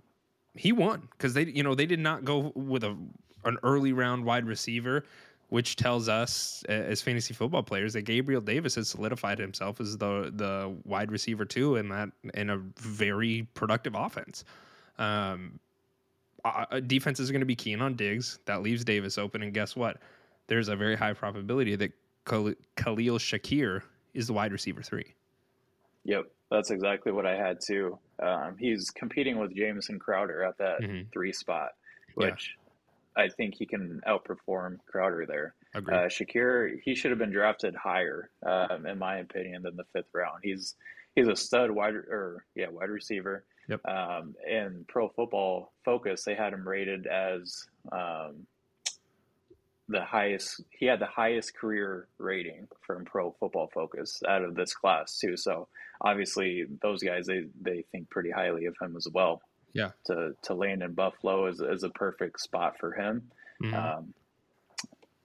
[0.54, 2.96] he won because they you know they did not go with a
[3.44, 5.04] an early round wide receiver
[5.48, 10.30] which tells us as fantasy football players that Gabriel Davis has solidified himself as the
[10.34, 14.44] the wide receiver too in that in a very productive offense.
[14.98, 15.58] Um,
[16.44, 18.38] uh, defense is going to be keen on Diggs.
[18.44, 19.98] That leaves Davis open, and guess what?
[20.46, 21.92] There's a very high probability that
[22.26, 23.82] Khal- Khalil Shakir
[24.14, 25.14] is the wide receiver three.
[26.04, 27.98] Yep, that's exactly what I had too.
[28.20, 31.10] Um, he's competing with Jamison Crowder at that Mhm.
[31.12, 31.72] three spot,
[32.14, 32.56] which
[33.18, 35.54] I think he can outperform Crowder there.
[35.74, 35.94] Agreed.
[35.94, 40.08] Uh, Shakir, he should have been drafted higher, um, in my opinion, than the fifth
[40.14, 40.40] round.
[40.42, 40.76] He's
[41.14, 43.44] he's a stud wide or yeah wide receiver.
[43.68, 43.84] Yep.
[43.86, 48.46] Um, in Pro Football Focus, they had him rated as um,
[49.88, 50.62] the highest.
[50.70, 55.36] He had the highest career rating from Pro Football Focus out of this class too.
[55.36, 55.68] So
[56.00, 59.42] obviously, those guys they they think pretty highly of him as well.
[59.78, 59.92] Yeah.
[60.06, 63.30] To to land in Buffalo is is a perfect spot for him.
[63.60, 63.92] Mhm.
[63.98, 64.14] Um,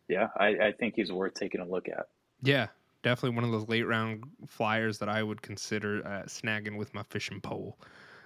[0.08, 2.08] yeah, I, I think he's worth taking a look at.
[2.41, 2.68] yeah,
[3.04, 7.04] definitely one of those late round flyers that I would consider uh, snagging with my
[7.04, 7.80] fishing pole.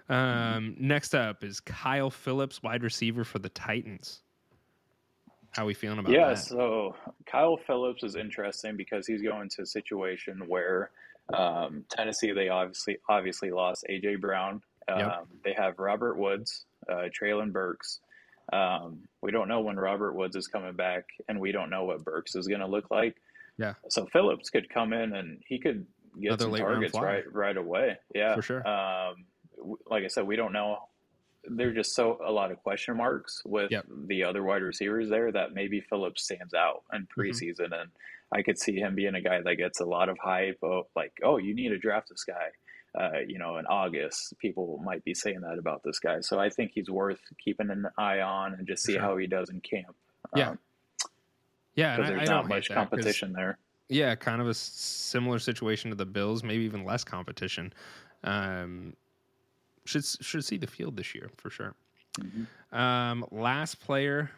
[0.10, 4.24] Um, next up is Kyle Philips, wide receiver for the Titans.
[5.52, 6.30] How are we feeling about Yeah, that?
[6.30, 10.92] Yeah, so Kyle Philips is interesting because he's going to a situation where
[11.34, 14.62] um, Tennessee they obviously obviously lost AJ Brown.
[14.88, 15.28] Um, Yep.
[15.44, 18.00] They have Robert Woods, uh, Treylon Burks.
[18.54, 22.04] Um, we don't know when Robert Woods is coming back, and we don't know what
[22.04, 23.16] Burks is going to look like.
[23.58, 23.74] Yeah.
[23.90, 25.86] So Philips could come in and he could
[26.22, 27.98] get Another some targets right right away.
[28.16, 28.68] Yeah, For sure.
[28.68, 29.26] Um,
[29.90, 30.78] like I said, we don't know.
[31.50, 33.86] There's just so a lot of question marks with Yep.
[34.08, 37.20] the other wide receivers there that maybe Philips stands out in Mm-hmm.
[37.22, 37.90] preseason, and
[38.32, 40.60] I could see him being a guy that gets a lot of hype.
[40.62, 42.50] Of like, oh, you need to draft this guy.
[43.00, 46.20] Uh, you know, in August, people might be saying that about this guy.
[46.22, 49.02] So I think he's worth keeping an eye on and just see sure.
[49.02, 49.96] how he does in camp.
[50.36, 50.56] Yeah.
[51.76, 53.60] yeah, and because I, I there's don't not much competition there.
[53.90, 57.72] Yeah, kind of a similar situation to the Bills, maybe even less competition.
[58.24, 58.94] Um,
[59.86, 61.76] should should see the field this year for sure.
[62.72, 64.32] Um, last player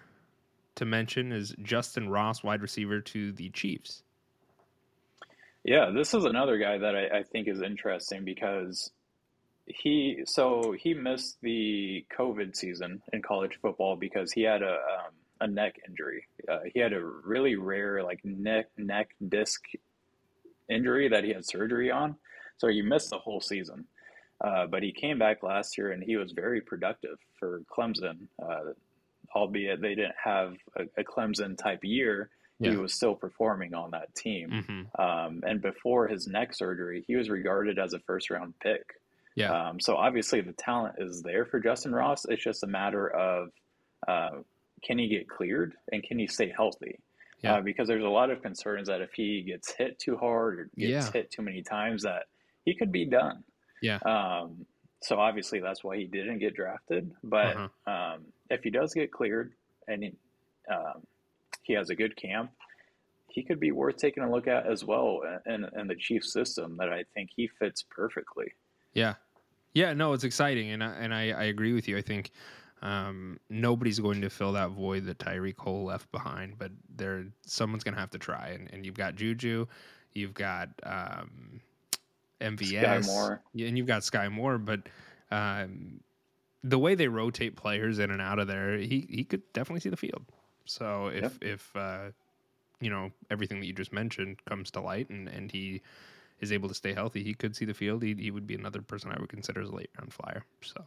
[0.76, 4.04] to mention is Justin Ross, wide receiver to the Chiefs.
[5.70, 8.90] Yeah, this is another guy that I, I think is interesting because
[9.68, 15.14] he so he missed the COVID season in college football because he had a um,
[15.42, 16.26] a neck injury.
[16.52, 19.62] Uh, he had a really rare like neck neck disc
[20.68, 22.16] injury that he had surgery on,
[22.58, 23.86] so he missed the whole season.
[24.44, 28.22] Uh, but he came back last year and he was very productive for Clemson.
[28.42, 28.74] Uh,
[29.36, 32.32] albeit they didn't have a, a Clemson type year,
[32.62, 34.50] he was still performing on that team.
[34.50, 35.02] Mm-hmm.
[35.02, 38.84] Um, and before his neck surgery, he was regarded as a first round pick.
[39.36, 42.26] Yeah, Um, so obviously the talent is there for Justin Ross.
[42.26, 43.50] It's just a matter of
[44.08, 44.42] uh,
[44.84, 47.00] can he get cleared and can he stay healthy?
[47.42, 47.56] Yeah.
[47.56, 50.64] Uh, because there's a lot of concerns that if he gets hit too hard or
[50.78, 51.12] gets Yeah.
[51.12, 52.24] hit too many times, that
[52.66, 53.44] he could be done.
[53.82, 54.66] yeah, Um,
[55.02, 57.10] so obviously that's why he didn't get drafted.
[57.24, 57.92] But Uh-huh.
[57.92, 59.54] um, if he does get cleared
[59.88, 60.14] and he,
[60.70, 61.04] um,
[61.70, 62.52] he has a good camp,
[63.28, 66.76] he could be worth taking a look at as well in, in the Chiefs system
[66.78, 68.54] that I think he fits perfectly.
[68.94, 69.14] yeah,
[69.74, 69.94] yeah.
[69.94, 71.96] No, it's exciting, and I, and I, I agree with you.
[71.96, 72.32] I think
[72.82, 77.84] um, nobody's going to fill that void that Tyreek Cole left behind, but there someone's
[77.84, 78.50] going to have to try.
[78.50, 79.68] And, and you've got Juju,
[80.14, 81.62] you've got um,
[82.42, 84.58] MVS, and you've got Skyy Moore.
[84.58, 84.90] But
[85.30, 86.00] um,
[86.64, 89.90] the way they rotate players in and out of there, he he could definitely see
[89.90, 90.26] the field.
[90.66, 91.34] So if Yep.
[91.42, 92.12] if uh,
[92.80, 95.82] you know everything that you just mentioned comes to light, and and he
[96.40, 98.02] is able to stay healthy, he could see the field.
[98.02, 100.46] He, he would be another person I would consider as a late round flyer.
[100.62, 100.86] So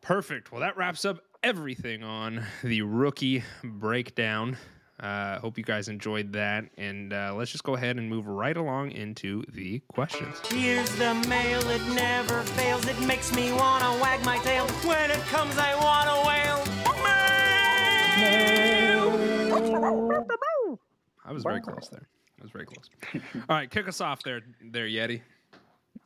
[0.00, 0.52] perfect.
[0.52, 4.56] Well, that wraps up everything on the rookie breakdown.
[5.00, 8.56] Uh, hope you guys enjoyed that, and uh, let's just go ahead and move right
[8.56, 10.36] along into the questions.
[10.50, 12.84] Here's the mail, it never fails.
[12.88, 14.66] It makes me wanna wag my tail.
[14.84, 16.67] When it comes, I wanna wail.
[21.24, 22.08] I was very close there.
[22.40, 22.88] I was very close.
[23.48, 25.20] All right, kick us off there, there, Yeti.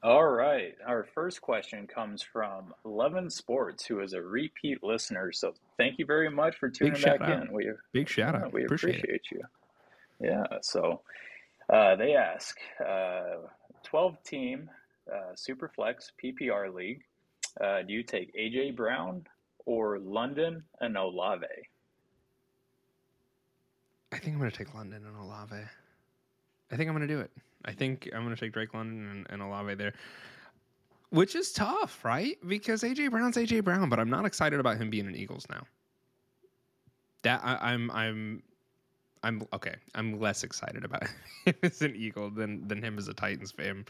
[0.02, 0.74] All right.
[0.84, 5.30] Our first question comes from Levin Sports, who is a repeat listener.
[5.30, 7.46] So thank you very much for tuning shout back out.
[7.46, 7.52] in.
[7.52, 8.52] We, Big shout yeah, out.
[8.52, 9.42] we appreciate, appreciate, you.
[10.20, 10.44] Yeah.
[10.62, 11.02] So
[11.72, 13.46] uh, they ask uh,
[13.84, 14.68] 12 team
[15.08, 17.02] uh, Superflex PPR league.
[17.60, 19.24] Uh, do you take AJ Brown
[19.66, 21.46] or London and Olave?
[24.12, 25.56] I think I'm going to take London and Olave.
[26.70, 27.30] I think I'm going to do it.
[27.64, 29.94] I think I'm going to take Drake London and, and Olave there,
[31.10, 32.36] which is tough, right?
[32.46, 35.64] Because AJ Brown's AJ Brown, but I'm not excited about him being an Eagles now.
[37.22, 38.42] That I, I'm I'm
[39.22, 39.76] I'm okay.
[39.94, 41.04] I'm less excited about
[41.44, 43.84] him as an Eagle than than him as a Titans fan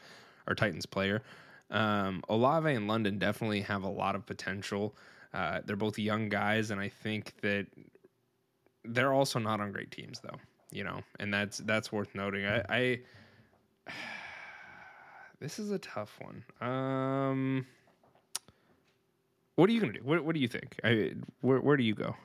[0.47, 1.23] or Titans player.
[1.71, 4.95] Um, Olave and London definitely have a lot of potential.
[5.33, 7.67] Uh, they're both young guys, and I think that
[8.85, 10.39] they're also not on great teams, though.
[10.71, 12.47] You know, and that's that's worth noting.
[12.47, 13.01] I, I
[15.41, 16.45] this is a tough one.
[16.61, 17.67] Um,
[19.57, 20.01] what are you gonna do?
[20.03, 20.77] What What do you think?
[20.83, 22.17] I, where Where do you go?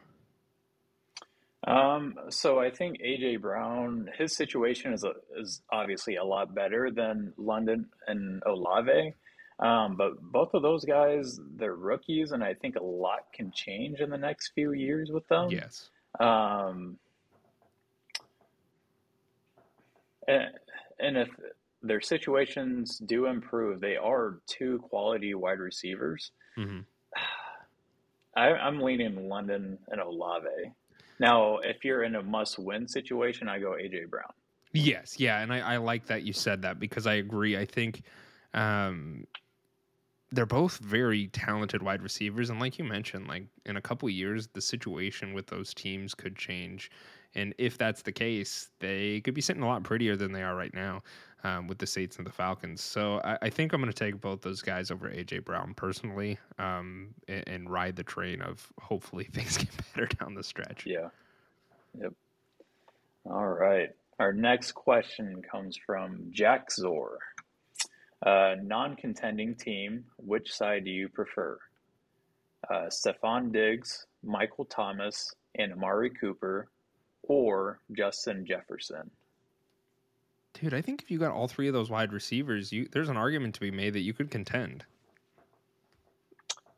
[1.65, 6.89] Um, so I think AJ Brown, his situation is a, is obviously a lot better
[6.91, 9.13] than London and Olave.
[9.59, 13.99] Um, but both of those guys, they're rookies, and I think a lot can change
[13.99, 15.49] in the next few years with them.
[15.49, 15.89] Yes.
[16.19, 16.97] Um,
[20.27, 20.49] and,
[20.99, 21.29] and if
[21.81, 26.31] their situations do improve, they are two quality wide receivers.
[26.55, 26.79] hmm
[28.35, 30.47] I, I'm leaning London and Olave.
[31.19, 34.31] Now, if you're in a must-win situation, I go AJ Brown.
[34.73, 37.57] Yes, yeah, and I, I like that you said that because I agree.
[37.57, 38.03] I think
[38.53, 39.25] um,
[40.31, 44.47] they're both very talented wide receivers, and like you mentioned, like in a couple years,
[44.47, 46.91] the situation with those teams could change,
[47.35, 50.55] and if that's the case, they could be sitting a lot prettier than they are
[50.55, 51.01] right now
[51.43, 52.81] um, with the Saints and the Falcons.
[52.81, 56.37] So I, I think I'm going to take both those guys over AJ Brown personally,
[56.59, 60.85] um, and, and ride the train of hopefully things get better down the stretch.
[60.85, 61.09] Yeah.
[61.99, 62.13] Yep.
[63.29, 63.89] All right.
[64.19, 67.19] Our next question comes from Jack Zor.
[68.25, 71.57] Uh, non-contending team, which side do you prefer?
[72.69, 76.69] Uh, Stefon Diggs, Michael Thomas, and Amari Cooper,
[77.23, 79.09] or Justin Jefferson?
[80.53, 83.17] Dude, I think if you got all three of those wide receivers, you there's an
[83.17, 84.83] argument to be made that you could contend.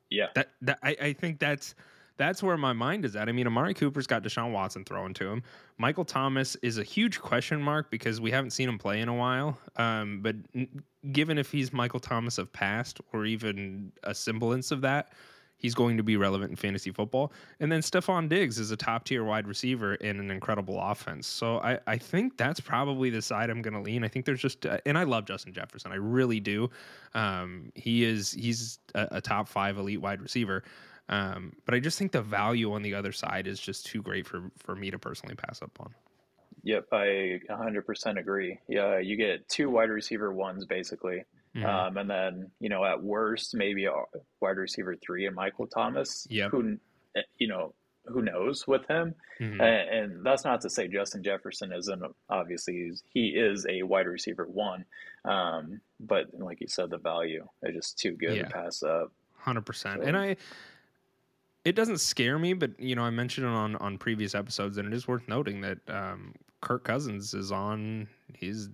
[0.10, 0.28] Yeah.
[0.36, 1.76] That that I, I think that's
[2.20, 3.30] that's where my mind is at.
[3.30, 5.42] I mean, Amari Cooper's got Deshaun Watson throwing to him.
[5.78, 9.16] Michael Thomas is a huge question mark because we haven't seen him play in a
[9.16, 9.58] while.
[9.78, 14.82] Um, but n- given if he's Michael Thomas of past or even a semblance of
[14.82, 15.14] that,
[15.56, 17.32] he's going to be relevant in fantasy football.
[17.62, 21.26] And then Stefon Diggs is a top tier wide receiver in an incredible offense.
[21.26, 24.04] So I, I think that's probably the side I'm going to lean.
[24.04, 25.94] I think there's just, uh, and I love Justin Jefferson.
[25.94, 26.70] I really do.
[27.14, 30.64] Um, he is, he's a, a top five elite wide receiver.
[31.10, 34.28] Um, but I just think the value on the other side is just too great
[34.28, 35.94] for, for me to personally pass up on.
[36.64, 38.60] Yep, I 100% agree.
[38.68, 41.24] Yeah, you get two wide receiver ones basically.
[41.56, 41.66] Mhm.
[41.66, 43.92] Um, and then, you know, at worst, maybe a
[44.40, 46.28] wide receiver three and Michael Thomas.
[46.30, 46.52] Yep.
[46.52, 46.78] Who,
[47.40, 47.74] you know,
[48.06, 49.16] who knows with him?
[49.40, 49.54] Mhm.
[49.62, 52.04] And, and that's not to say Justin Jefferson isn't.
[52.30, 54.86] Obviously, he is a wide receiver one.
[55.26, 58.44] Um, but like you said, the value is just too good Yeah.
[58.44, 59.12] to pass up.
[59.38, 60.02] Hundred percent.
[60.02, 60.36] So- And I,
[61.66, 64.88] it doesn't scare me, but you know, I mentioned it on on previous episodes, and
[64.88, 68.08] it is worth noting that um, Kirk Cousins is on.
[68.34, 68.70] He's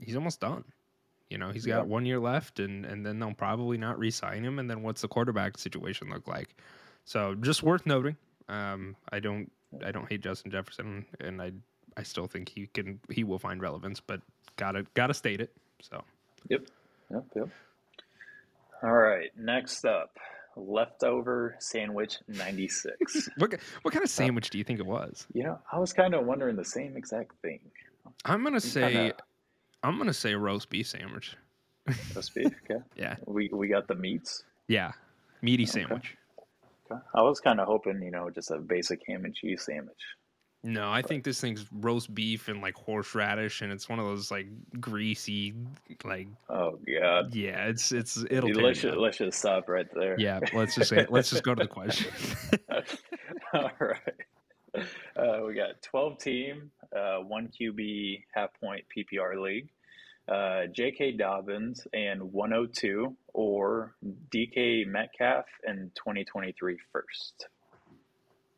[0.00, 0.64] he's almost done.
[1.30, 1.82] You know, he's got Yeah.
[1.82, 4.58] one year left, and and then they'll probably not re-sign him.
[4.58, 6.54] And then what's the quarterback situation look like?
[7.04, 8.16] So just worth noting.
[8.48, 9.50] Um, I don't
[9.84, 11.52] I don't hate Justin Jefferson, and I
[11.96, 14.20] I still think he can he will find relevance, but
[14.56, 15.52] gotta gotta state it.
[15.82, 16.02] So
[16.48, 16.62] Yep.
[17.10, 17.24] Yep.
[17.36, 17.48] Yep.
[18.82, 19.30] All right.
[19.36, 20.16] Next up,
[20.58, 23.28] leftover sandwich 96.
[23.38, 25.26] what what kind of uh, sandwich do you think it was?
[25.32, 27.60] you know, I was kind of wondering the same exact thing.
[28.24, 29.16] I'm gonna say kinda-
[29.82, 31.36] I'm gonna say roast beef sandwich.
[32.14, 32.52] Roast beef.
[32.64, 32.82] Okay.
[32.96, 34.44] Yeah, We we got the meats.
[34.66, 34.92] yeah,
[35.40, 36.16] meaty sandwich.
[36.90, 37.00] Okay.
[37.14, 40.02] I was kind of hoping, you know, just a basic ham and cheese sandwich.
[40.64, 44.30] No, I think this thing's roast beef and like horseradish, and it's one of those
[44.32, 44.48] like
[44.80, 45.54] greasy,
[46.04, 47.32] like Oh God.
[47.32, 48.48] yeah, it's it's it'll.
[48.48, 50.16] you Let's just, let's just stop right there.
[50.18, 52.10] Yeah, let's just say, let's just go to the question.
[53.54, 54.84] All right.
[55.16, 59.68] Uh, we got 12 team, uh, one QB half point PPR league.
[60.28, 61.12] Uh, J.K.
[61.12, 63.94] Dobbins and 102 or
[64.30, 67.46] DK Metcalf in 2023 first.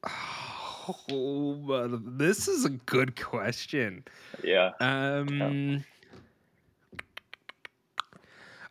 [0.88, 4.04] oh, this is a good question.
[4.42, 4.72] Yeah.
[4.80, 5.84] Um,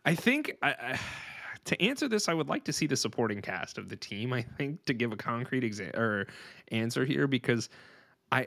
[0.04, 1.00] I think I, I,
[1.66, 4.32] to answer this, I would like to see the supporting cast of the team.
[4.32, 6.26] I think to give a concrete exa- or
[6.68, 7.68] answer here because
[8.32, 8.46] I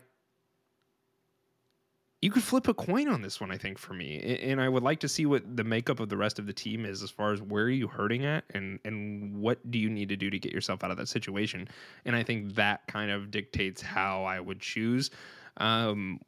[2.24, 3.51] you could flip a coin on this one.
[3.51, 6.15] I think for me, and I would like to see what the makeup of the
[6.15, 9.36] rest of the team is as far as where are you hurting at and and
[9.41, 11.67] what do you need to do to get yourself out of that situation.
[12.05, 15.11] And I think that kind of dictates how I would choose.
[15.57, 16.21] Um,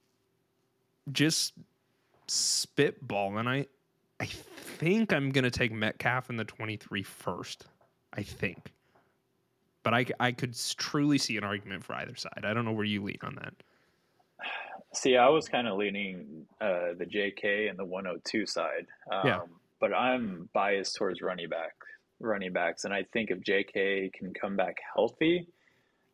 [1.14, 1.54] just
[2.28, 3.66] spitball, and I
[4.20, 7.68] I think I'm gonna take Metcalf in the 23 first.
[8.12, 8.74] I think,
[9.82, 12.44] but I I could truly see an argument for either side.
[12.44, 13.54] I don't know where you lean on that.
[14.96, 18.88] See, I was kind of leaning uh, the JK and the 102 side.
[19.12, 19.40] Um, Yeah.
[19.78, 21.74] But I'm biased towards running back,
[22.20, 25.48] running backs, and I think if JK can come back healthy,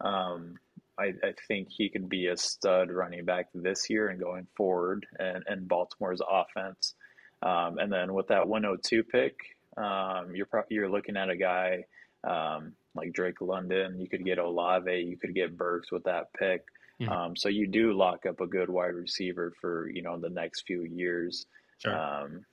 [0.02, 0.56] um,
[0.98, 5.06] I, I think he could be a stud running back this year and going forward,
[5.20, 6.96] and, and Baltimore's offense.
[7.44, 9.38] Um, and then with that 102 pick,
[9.78, 11.86] um, you're pro- you're looking at a guy
[12.24, 14.00] um, like Drake London.
[14.00, 14.92] You could get Olave.
[14.92, 16.66] You could get Burks with that pick.
[17.02, 17.10] Mhm.
[17.10, 20.62] Um, so you do lock up a good wide receiver for you know the next
[20.68, 21.46] few years.
[21.80, 22.46] Sure, Um,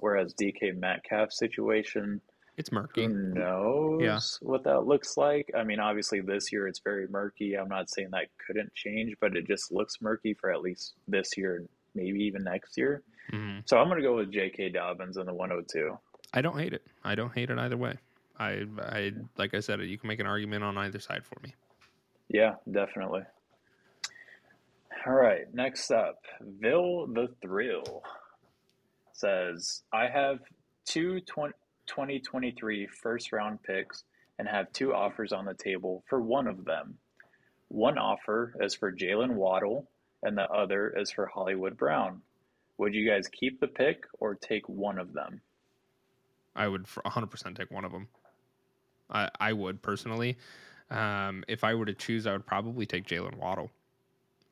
[0.00, 2.20] whereas DK Metcalf situation,
[2.56, 3.04] it's murky.
[3.04, 4.18] who knows Yeah.
[4.48, 5.50] what that looks like?
[5.54, 7.54] I mean, obviously this year it's very murky.
[7.56, 11.36] I'm not saying that couldn't change, but it just looks murky for at least this
[11.36, 13.02] year, and maybe even next year.
[13.30, 13.68] Mhm.
[13.68, 14.70] So I'm going to go with J.K.
[14.70, 15.96] Dobbins in the 102.
[16.34, 16.84] I don't hate it.
[17.04, 17.98] I don't hate it either way.
[18.38, 21.54] I I like I said, you can make an argument on either side for me.
[22.28, 23.22] Yeah, definitely.
[25.06, 28.02] All right, next up, Vil the Thrill
[29.12, 30.40] says, I have
[30.84, 31.54] two 20,
[31.86, 34.02] 2023 first round picks
[34.40, 36.98] and have two offers on the table for one of them.
[37.68, 39.88] One offer is for Jaylen Waddle,
[40.24, 42.20] and the other is for Hollywood Brown.
[42.78, 45.40] Would you guys keep the pick or take one of them?
[46.56, 48.08] I would for 100% take one of them.
[49.08, 50.36] I, I would personally.
[50.90, 53.70] Um, if I were to choose, I would probably take Jaylen Waddle,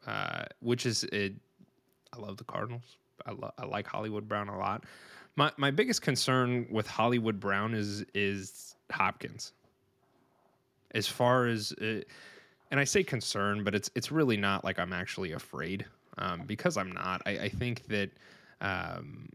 [0.06, 1.34] uh, which is it.
[2.12, 2.96] I love the Cardinals.
[3.26, 4.84] I, lo- I like Hollywood Brown a lot.
[5.36, 9.52] My my biggest concern with Hollywood Brown is is Hopkins.
[10.92, 12.02] As far as, uh,
[12.70, 15.84] and I say concern, but it's it's really not like I'm actually afraid
[16.18, 17.22] um, because I'm not.
[17.26, 18.10] I, I think that.
[18.60, 19.28] Um,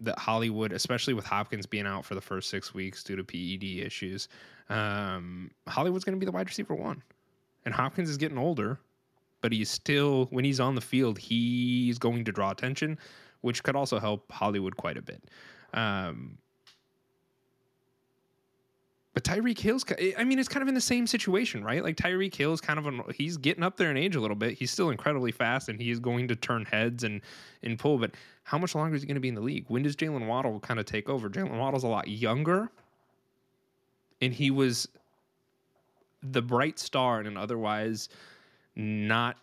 [0.00, 3.84] that Hollywood, especially with Hopkins being out for the first six weeks due to PED
[3.84, 4.28] issues,
[4.68, 7.02] um, Hollywood's going to be the wide receiver one,
[7.64, 8.78] and Hopkins is getting older,
[9.40, 12.98] but he's still when he's on the field, he's going to draw attention,
[13.40, 15.22] which could also help Hollywood quite a bit.
[15.74, 16.38] Um,
[19.14, 19.84] but Tyreek Hill's,
[20.16, 21.82] I mean, it's kind of in the same situation, right?
[21.82, 24.36] Like Tyreek Hill is kind of, an, he's getting up there in age a little
[24.36, 24.56] bit.
[24.56, 27.20] He's still incredibly fast and he is going to turn heads and,
[27.64, 27.98] and pull.
[27.98, 28.12] But
[28.44, 29.64] how much longer is he going to be in the league?
[29.66, 31.28] When does Jaylen Waddle kind of take over?
[31.28, 32.70] Jaylen Waddle's a lot younger
[34.20, 34.86] and he was
[36.22, 38.08] the bright star in an otherwise
[38.78, 39.36] not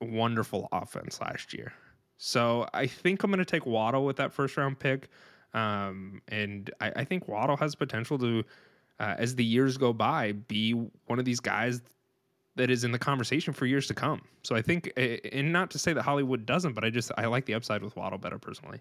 [0.00, 1.72] wonderful offense last year.
[2.16, 5.08] So I think I'm going to take Waddle with that first round pick.
[5.54, 8.42] Um, and I, I think Waddle has potential to,
[8.98, 10.72] uh, as the years go by, be
[11.06, 11.82] one of these guys
[12.56, 14.22] that is in the conversation for years to come.
[14.42, 17.46] So I think, and not to say that Hollywood doesn't, but I just I like
[17.46, 18.80] the upside with Waddle better personally.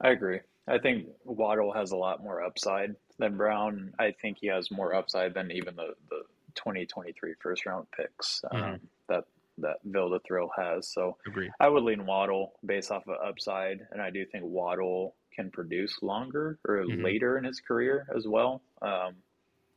[0.00, 0.40] I agree.
[0.68, 3.92] I think Waddle has a lot more upside than Brown.
[3.98, 6.22] I think he has more upside than even the, the
[6.58, 8.80] 2023 first round picks um, Mhm.
[9.08, 9.24] that
[9.60, 10.86] that Vilda Thrill has.
[10.88, 11.50] So Agree.
[11.58, 16.00] I would lean Waddle based off of upside, and I do think Waddle can produce
[16.02, 17.02] longer or Mhm.
[17.02, 18.62] later in his career as well.
[18.82, 19.16] Um,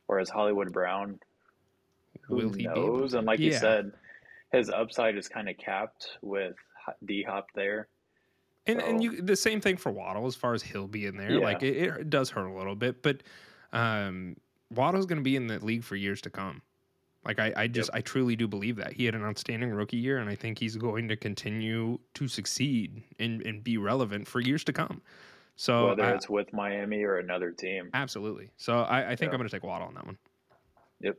[0.06, 1.18] whereas Hollywood Brown,
[2.22, 3.14] who Will he be able knows?
[3.14, 3.92] And like you said,
[4.52, 6.54] his upside is kind of capped with
[7.04, 7.88] D Hop there.
[8.66, 11.32] And and you the same thing for Waddle as far as he'll be in there.
[11.32, 11.40] Yeah.
[11.44, 13.22] Like it, it does hurt a little bit, but
[13.72, 14.36] um,
[14.70, 16.62] Waddle's going to be in the league for years to come.
[17.24, 20.18] Like I, I just I truly do believe that he had an outstanding rookie year,
[20.18, 24.64] and I think he's going to continue to succeed and, and be relevant for years
[24.64, 25.00] to come.
[25.54, 27.90] So whether I- it's with Miami or another team.
[27.94, 28.50] absolutely.
[28.56, 29.34] So I, I think Yeah.
[29.34, 30.18] I'm going to take Waddle on that one.
[31.00, 31.16] Yep.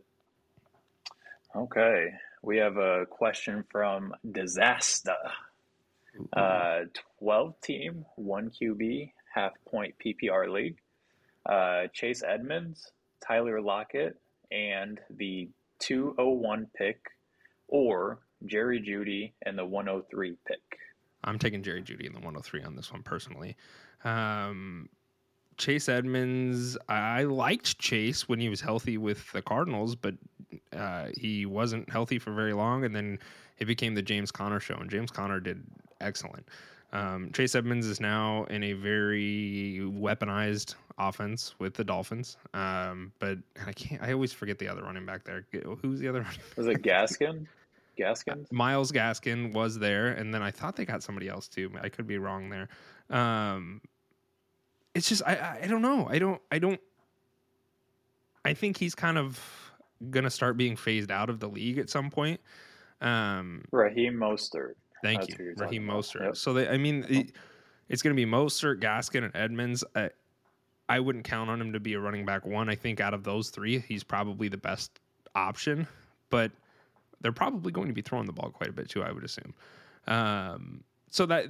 [1.56, 2.14] Okay.
[2.42, 5.16] We have a question from Disaster.
[6.34, 6.82] Uh,
[7.20, 10.78] 12 team, 1 QB, half point PPR league.
[11.46, 12.92] Uh, Chase Edmonds,
[13.26, 14.20] Tyler Lockett,
[14.52, 15.50] and the
[15.84, 17.00] 201 pick,
[17.68, 20.60] or Jerry Jeudy and the 103 pick.
[21.24, 23.56] I'm taking Jerry Jeudy and the 103 on this one personally.
[24.04, 24.90] Um,
[25.58, 30.16] Chase Edmonds, I liked Chase when he was healthy with the Cardinals, but
[30.76, 33.20] uh, he wasn't healthy for very long, and then
[33.60, 35.64] it became the James Conner show, and James Conner did
[36.02, 36.48] excellent.
[36.94, 43.40] Um, Chase Edmonds is now in a very weaponized offense with the Dolphins, um, but
[43.66, 44.02] I can't.
[44.02, 45.44] I always forget the other running back there.
[45.82, 46.40] Who's the other running?
[46.56, 47.48] Was it Gaskin?
[47.98, 48.52] Gaskins?
[48.52, 51.72] Myles Gaskin was there, and then I thought they got somebody else too.
[51.82, 52.70] I could be wrong there.
[53.10, 53.82] Um,
[54.94, 56.08] it's just I, I I don't know.
[56.08, 56.80] I don't I don't.
[58.46, 59.40] I think he's kind of
[60.12, 62.40] gonna start being phased out of the league at some point.
[63.02, 64.76] Um, Raheem Mostert.
[65.04, 65.86] Thank That's you, Raheem.
[65.86, 66.22] Mostert.
[66.22, 66.38] Yep.
[66.38, 67.32] So they, I mean, it,
[67.90, 69.84] it's gonna be Mostert, Gaskin, and Edmonds.
[69.96, 70.10] I,
[70.90, 72.70] I wouldn't count on him to be a running back one.
[72.70, 75.00] I think out of those three, he's probably the best
[75.36, 75.88] option,
[76.30, 76.52] but
[77.22, 79.54] they're probably going to be throwing the ball quite a bit too, I would assume.
[80.08, 81.46] Um, so that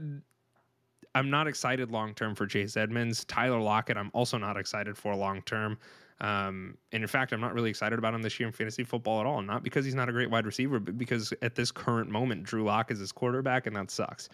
[1.16, 3.26] I'm not excited long term for Chase Edmonds.
[3.26, 5.78] Tyler Lockett, I'm also not excited for long term.
[6.24, 9.20] Um, and in fact, I'm not really excited about him this year in fantasy football
[9.20, 9.42] at all.
[9.42, 12.64] Not because he's not a great wide receiver, but because at this current moment, Drew
[12.64, 14.30] Lock is his quarterback, and that sucks.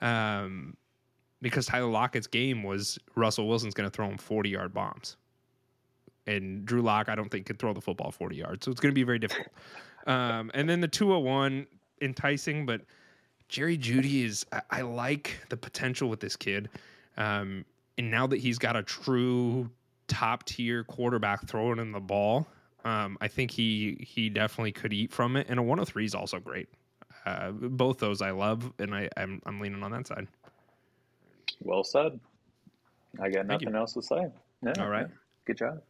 [0.00, 0.74] Um,
[1.42, 5.18] because Tyler Lockett's game was Russell Wilson's going to throw him 40 yard bombs.
[6.26, 8.64] And Drew Lock, I don't think, can throw the football 40 yards.
[8.64, 9.48] So it's going to be very difficult.
[10.06, 11.66] Um, and then the 201,
[12.02, 12.82] enticing, but
[13.48, 16.68] Jerry Jeudy is, I, I like the potential with this kid.
[17.16, 17.64] Um,
[17.98, 19.70] and now that he's got a true
[20.08, 22.46] top tier quarterback throwing in the ball,
[22.84, 25.46] um, I think he he definitely could eat from it.
[25.48, 26.68] And a 103 is also great.
[27.26, 30.26] Uh, both those I love, and I, I'm, I'm leaning on that side.
[31.62, 32.20] Well said.
[33.20, 33.66] I got Thank you.
[33.66, 34.26] nothing else to say.
[34.62, 35.06] Yeah, All right.
[35.08, 35.14] yeah.
[35.46, 35.82] Good job.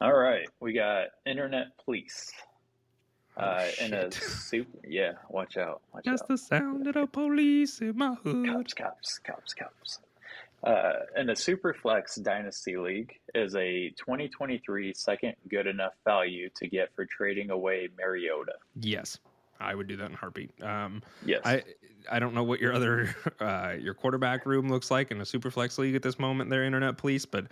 [0.00, 0.46] All right.
[0.60, 2.30] We got Internet Police.
[3.36, 5.80] Uh, in a Oh, super, yeah, watch out.
[5.94, 6.28] Watch Just out.
[6.28, 8.46] the sound of the police in my hood.
[8.46, 9.98] Cops, cops, cops, cops.
[10.64, 16.94] Uh, in the Superflex Dynasty League is a 2023 second good enough value to get
[16.94, 18.52] for trading away Mariota.
[18.80, 19.18] Yes,
[19.58, 20.50] I would do that in a heartbeat.
[20.62, 21.40] Um, Yes.
[21.44, 21.64] I
[22.10, 25.50] I don't know what your other uh, your quarterback room looks like in a super
[25.50, 26.50] flex league at this moment.
[26.50, 27.46] There, internet police, but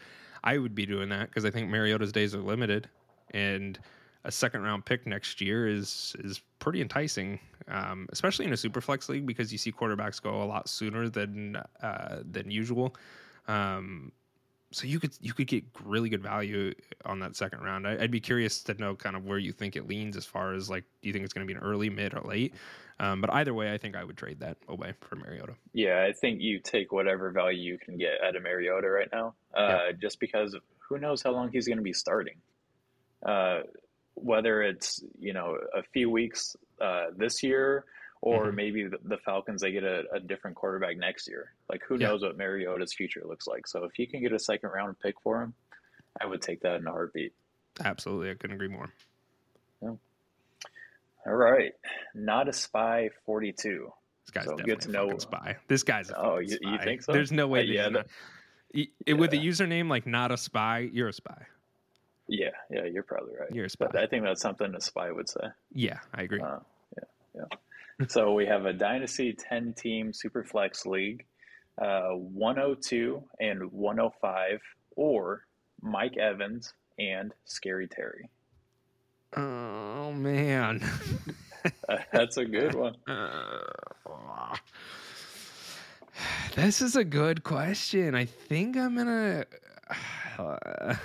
[0.44, 2.88] I would be doing that because I think Mariota's days are limited,
[3.32, 3.78] and
[4.24, 8.80] a second round pick next year is is pretty enticing, um, especially in a super
[8.80, 12.94] flex league because you see quarterbacks go a lot sooner than uh, than usual.
[13.48, 14.12] Um,
[14.72, 16.72] so you could you could get really good value
[17.04, 17.88] on that second round.
[17.88, 20.54] I, I'd be curious to know kind of where you think it leans as far
[20.54, 22.54] as like, do you think it's going to be an early, mid, or late?
[23.00, 25.54] Um, but either way, I think I would trade that away for Mariota.
[25.72, 29.34] Yeah, I think you take whatever value you can get out of Mariota right now,
[29.54, 32.36] uh, just because who knows how long he's going to be starting.
[33.24, 33.60] Uh,
[34.14, 37.84] whether it's you know a few weeks uh, this year
[38.22, 38.54] or Mhm.
[38.54, 41.52] maybe the, the Falcons they get a, a different quarterback next year.
[41.70, 42.08] Like who Yeah.
[42.08, 43.66] knows what Mariota's future looks like.
[43.66, 45.54] So if you can get a second round pick for him,
[46.20, 47.32] I would take that in a heartbeat.
[47.82, 48.90] Absolutely, I couldn't agree more.
[51.26, 51.72] All right,
[52.14, 53.92] not a spy forty two.
[54.24, 55.56] This guy's So definitely good to know- spy.
[55.68, 57.12] This guy's a Oh, you- you think so?
[57.12, 57.60] There's no way.
[57.60, 58.06] Uh, yeah, he's not-
[59.06, 61.46] Y- With a username like not a spy, you're a spy.
[62.32, 63.50] Yeah, yeah, you're probably right.
[63.52, 63.86] You're a spy.
[63.86, 65.48] But I think that's something a spy would say.
[65.74, 66.40] Yeah, I agree.
[66.40, 66.58] Uh,
[68.08, 71.26] So we have a Dynasty 10 team Superflex League,
[71.76, 74.60] uh, 102 and 105,
[74.96, 75.44] or
[75.82, 78.28] Mike Evans and Scary Terry.
[79.36, 80.80] oh man.
[81.90, 82.96] Uh, that's a good one.
[83.06, 83.60] Uh,
[86.54, 88.14] this is a good question.
[88.14, 89.44] I think I'm gonna.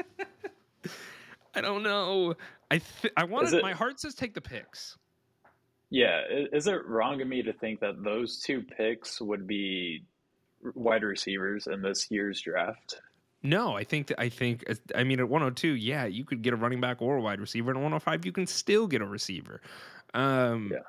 [1.54, 2.34] I don't know.
[2.70, 4.96] I th- I want it- My heart says take the picks.
[5.92, 6.22] Yeah,
[6.52, 10.04] is it wrong of me to think that those two picks would be
[10.74, 13.00] wide receivers in this year's draft?
[13.42, 14.64] No, I think that I think
[14.94, 17.70] I mean at 102, yeah, you could get a running back or a wide receiver.
[17.70, 19.60] And at 105, you can still get a receiver.
[20.14, 20.80] Um, Yeah.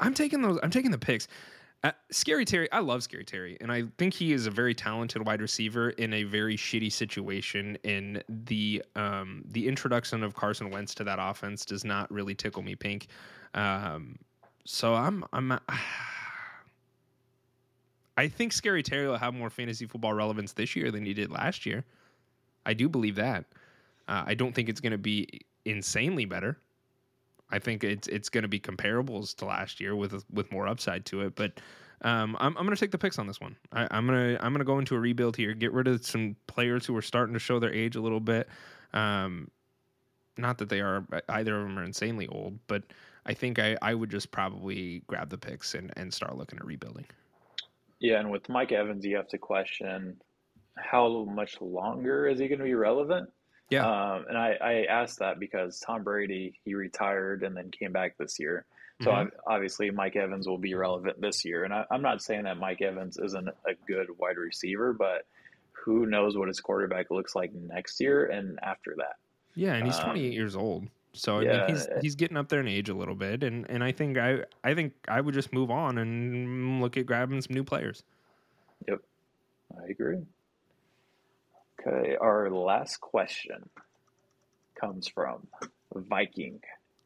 [0.00, 0.58] I'm taking those.
[0.62, 1.26] I'm taking the picks.
[1.84, 5.24] Uh, Scary Terry, I love Scary Terry, and I think he is a very talented
[5.24, 7.78] wide receiver in a very shitty situation.
[7.84, 12.62] In the um, the introduction of Carson Wentz to that offense does not really tickle
[12.62, 13.06] me pink.
[13.54, 14.18] Um,
[14.64, 15.52] so I'm I'm.
[18.16, 21.30] I think Scary Terry will have more fantasy football relevance this year than he did
[21.30, 21.84] last year.
[22.66, 23.44] I do believe that.
[24.08, 25.28] Uh, I don't think it's going to be
[25.64, 26.58] insanely better.
[27.50, 31.04] I think it's it's going to be comparables to last year with with more upside
[31.06, 31.34] to it.
[31.34, 31.60] But
[32.02, 33.56] um, I'm I'm going to take the picks on this one.
[33.72, 35.54] I, I'm gonna I'm gonna go into a rebuild here.
[35.54, 38.48] Get rid of some players who are starting to show their age a little bit.
[38.92, 39.50] Um,
[40.36, 42.84] not that they are either of them are insanely old, but
[43.26, 46.64] I think I, I would just probably grab the picks and, and start looking at
[46.64, 47.06] rebuilding.
[47.98, 50.16] Yeah, and with Mike Evans, you have to question
[50.76, 53.28] how much longer is he going to be relevant?
[53.70, 53.86] Yeah.
[53.86, 58.16] Um, and I, I asked that because Tom Brady, he retired and then came back
[58.16, 58.64] this year.
[59.02, 59.26] So Mhm.
[59.26, 61.64] ob- obviously Mike Evans will be relevant this year.
[61.64, 65.26] And I, I'm not saying that Mike Evans isn't a good wide receiver, but
[65.72, 69.16] who knows what his quarterback looks like next year and after that.
[69.54, 70.88] Yeah, and he's Um, 28 years old.
[71.12, 73.68] So I yeah, mean, he's he's getting up there in age a little bit, and,
[73.70, 77.40] and I think I I think I would just move on and look at grabbing
[77.40, 78.02] some new players.
[78.86, 79.00] Yep,
[79.80, 80.18] I agree.
[81.80, 83.68] Okay, our last question
[84.80, 85.46] comes from
[85.94, 86.60] Viking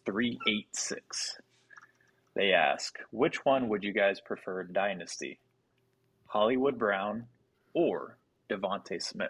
[0.07, 1.39] three eight six.
[2.35, 5.39] They ask, which one would you guys prefer Dynasty?
[6.27, 7.27] Hollywood Brown
[7.75, 8.17] or
[8.51, 9.29] DeVonta Smith?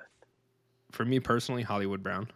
[0.93, 2.29] For me personally, Hollywood Brown.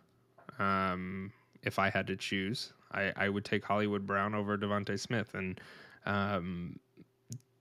[0.58, 5.34] Um, if I had to choose, I, I would take Hollywood Brown over DeVonta Smith,
[5.34, 5.60] and
[6.04, 6.80] um,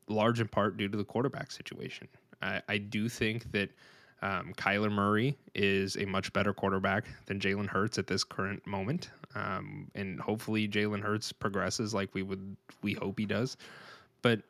[0.08, 2.08] large in part due to the quarterback situation.
[2.42, 3.70] I, I do think that
[4.22, 9.10] um, Kyler Murray is a much better quarterback than Jalen Hurts at this current moment,
[9.36, 13.58] um, and hopefully Jalen Hurts progresses like we would we hope he does.
[14.22, 14.42] But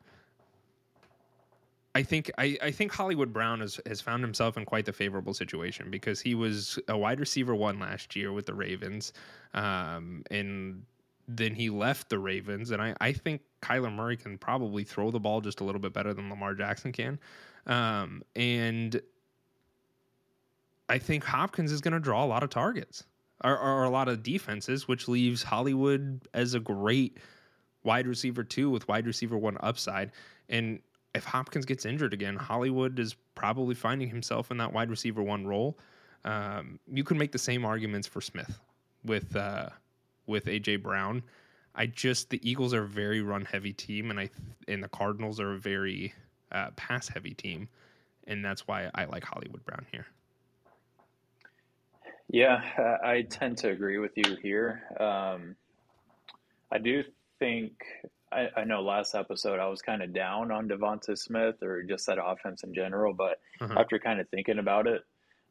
[1.96, 5.34] I think I, I think Hollywood Brown has, has found himself in quite the favorable
[5.34, 9.12] situation because he was a wide receiver one last year with the Ravens,
[9.54, 10.82] um, and
[11.26, 15.18] then he left the Ravens, and I, I think Kyler Murray can probably throw the
[15.18, 17.18] ball just a little bit better than Lamar Jackson can,
[17.66, 19.00] um, and
[20.88, 23.04] I think Hopkins is going to draw a lot of targets
[23.44, 27.18] or, or a lot of defenses, which leaves Hollywood as a great
[27.82, 30.12] wide receiver two with wide receiver one upside.
[30.48, 30.80] And
[31.14, 35.46] if Hopkins gets injured again, Hollywood is probably finding himself in that wide receiver one
[35.46, 35.78] role.
[36.24, 38.58] Um, you can make the same arguments for Smith
[39.04, 39.70] with uh,
[40.26, 41.22] with AJ Brown.
[41.74, 44.30] I just the Eagles are a very run heavy team, and I
[44.66, 46.12] and the Cardinals are a very
[46.52, 47.68] uh, pass heavy team,
[48.26, 50.06] and that's why I like Hollywood Brown here.
[52.28, 52.60] Yeah,
[53.04, 54.82] I tend to agree with you here.
[54.98, 55.56] Um,
[56.72, 57.04] I do
[57.38, 57.72] think
[58.32, 62.06] I, I know last episode I was kind of down on DeVonta Smith or just
[62.06, 63.78] that offense in general, but Uh-huh.
[63.78, 65.02] after kind of thinking about it,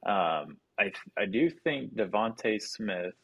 [0.05, 3.15] um, I I do think DeVonta Smith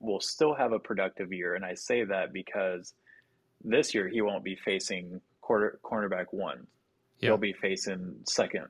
[0.00, 2.92] will still have a productive year, and I say that because
[3.64, 6.66] this year he won't be facing quarter cornerback one.
[7.18, 8.66] He'll be facing second,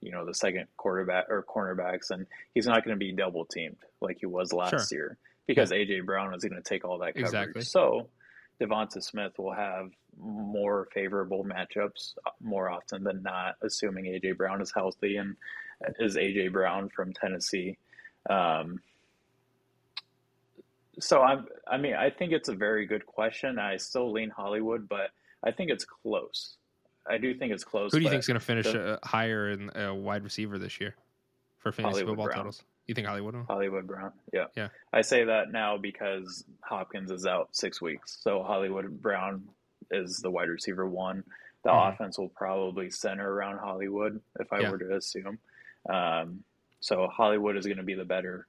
[0.00, 3.76] you know, the second quarterback or cornerbacks, and he's not going to be double teamed
[4.00, 4.98] like he was last Sure.
[4.98, 7.26] year because AJ Brown is going to take all that coverage.
[7.26, 7.62] Exactly.
[7.62, 8.08] So
[8.60, 14.60] DeVonta Smith will have more favorable matchups uh, more often than not, assuming AJ Brown
[14.60, 15.36] is healthy and
[15.98, 17.78] is AJ Brown from Tennessee.
[18.28, 18.80] Um,
[21.00, 23.58] so I'm, I mean, I think it's a very good question.
[23.58, 25.10] I still lean Hollywood, but
[25.44, 26.56] I think it's close.
[27.08, 27.92] I do think it's close.
[27.92, 30.58] Who do you think is going to finish the- uh, higher in uh, wide receiver
[30.58, 30.94] this year
[31.58, 32.36] for fantasy Hollywood football Brown.
[32.38, 32.62] totals?
[32.86, 33.44] You think Hollywood will?
[33.44, 34.12] Hollywood Brown.
[34.32, 34.46] Yeah.
[34.56, 34.68] Yeah.
[34.92, 38.18] I say that now because Hopkins is out six weeks.
[38.22, 39.46] So Hollywood Brown
[39.90, 41.22] is the wide receiver one.
[41.64, 41.92] The Mhm.
[41.94, 44.70] offense will probably center around Hollywood, if I Yeah.
[44.70, 45.38] were to assume.
[45.88, 46.44] Um,
[46.80, 48.46] so Hollywood is going to be the better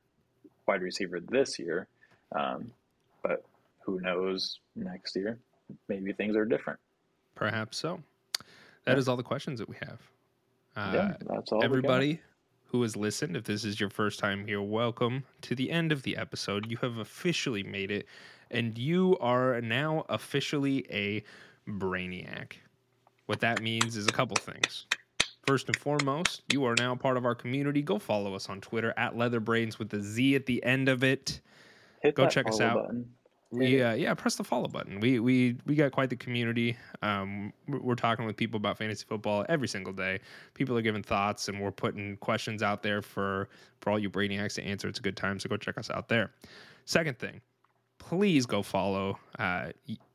[0.67, 1.87] wide receiver this year.
[2.31, 2.71] Um,
[3.23, 3.43] but
[3.81, 5.37] who knows next year?
[5.87, 6.79] Maybe things are different.
[7.35, 8.01] Perhaps so.
[8.89, 9.11] That is Yeah.
[9.11, 9.99] all the questions that we have.
[10.75, 11.63] Uh, yeah, that's all.
[11.63, 12.21] everybody
[12.65, 16.03] who has listened, if this is your first time here, welcome to the end of
[16.03, 16.69] the episode.
[16.69, 18.07] You have officially made it,
[18.49, 21.23] and you are now officially a
[21.67, 22.53] brainiac.
[23.27, 24.85] What that means is a couple things.
[25.45, 27.81] First and foremost, you are now part of our community.
[27.81, 31.41] Go follow us on Twitter at Leatherbrainz with the Z at the end of it.
[32.01, 32.83] Hit go check us out.
[32.83, 33.13] Button.
[33.51, 34.99] Yeah, press the follow button.
[34.99, 36.77] We we we got quite the community.
[37.01, 40.19] Um, we're we're talking with people about fantasy football every single day.
[40.53, 43.49] People are giving thoughts, and we're putting questions out there for
[43.79, 44.87] for all you brainiacs to answer.
[44.87, 46.31] It's a good time, so go check us out there.
[46.85, 47.41] Second thing,
[47.97, 49.69] please go follow uh,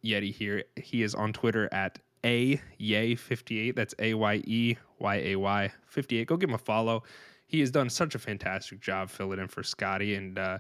[0.05, 0.62] Yeti here.
[0.77, 5.70] He is on Twitter at a yay 58 that's a y e y a y
[5.86, 7.02] 58 go give him a follow
[7.47, 10.59] he has done such a fantastic job filling in for scotty and uh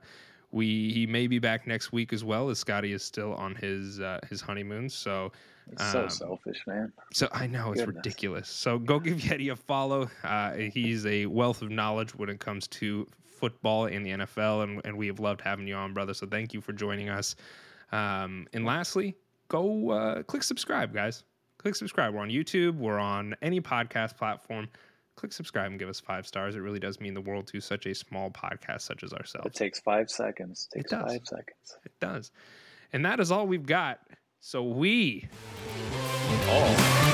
[0.54, 4.00] we he may be back next week as well as Scotty is still on his
[4.00, 4.88] uh, his honeymoon.
[4.88, 5.32] So
[5.72, 6.92] It's so Um, selfish, man.
[7.12, 7.96] so I know it's Goodness.
[7.96, 8.48] ridiculous.
[8.48, 10.08] So go give Yeti a follow.
[10.22, 14.80] Uh, he's a wealth of knowledge when it comes to football in the NFL, and,
[14.84, 16.14] and we have loved having you on, brother.
[16.14, 17.34] So thank you for joining us.
[17.92, 19.16] Um, and lastly,
[19.48, 21.24] go uh, click subscribe, guys.
[21.58, 22.14] Click subscribe.
[22.14, 22.76] We're on YouTube.
[22.76, 24.68] We're on any podcast platform.
[25.16, 26.56] Click subscribe and give us five stars.
[26.56, 29.46] It really does mean the world to such a small podcast such as ourselves.
[29.46, 30.68] It takes five seconds.
[30.72, 31.02] It takes does.
[31.12, 31.76] five seconds.
[31.84, 32.32] It does.
[32.92, 34.00] And that is all we've got.
[34.40, 35.28] So we
[36.46, 37.13] Oh.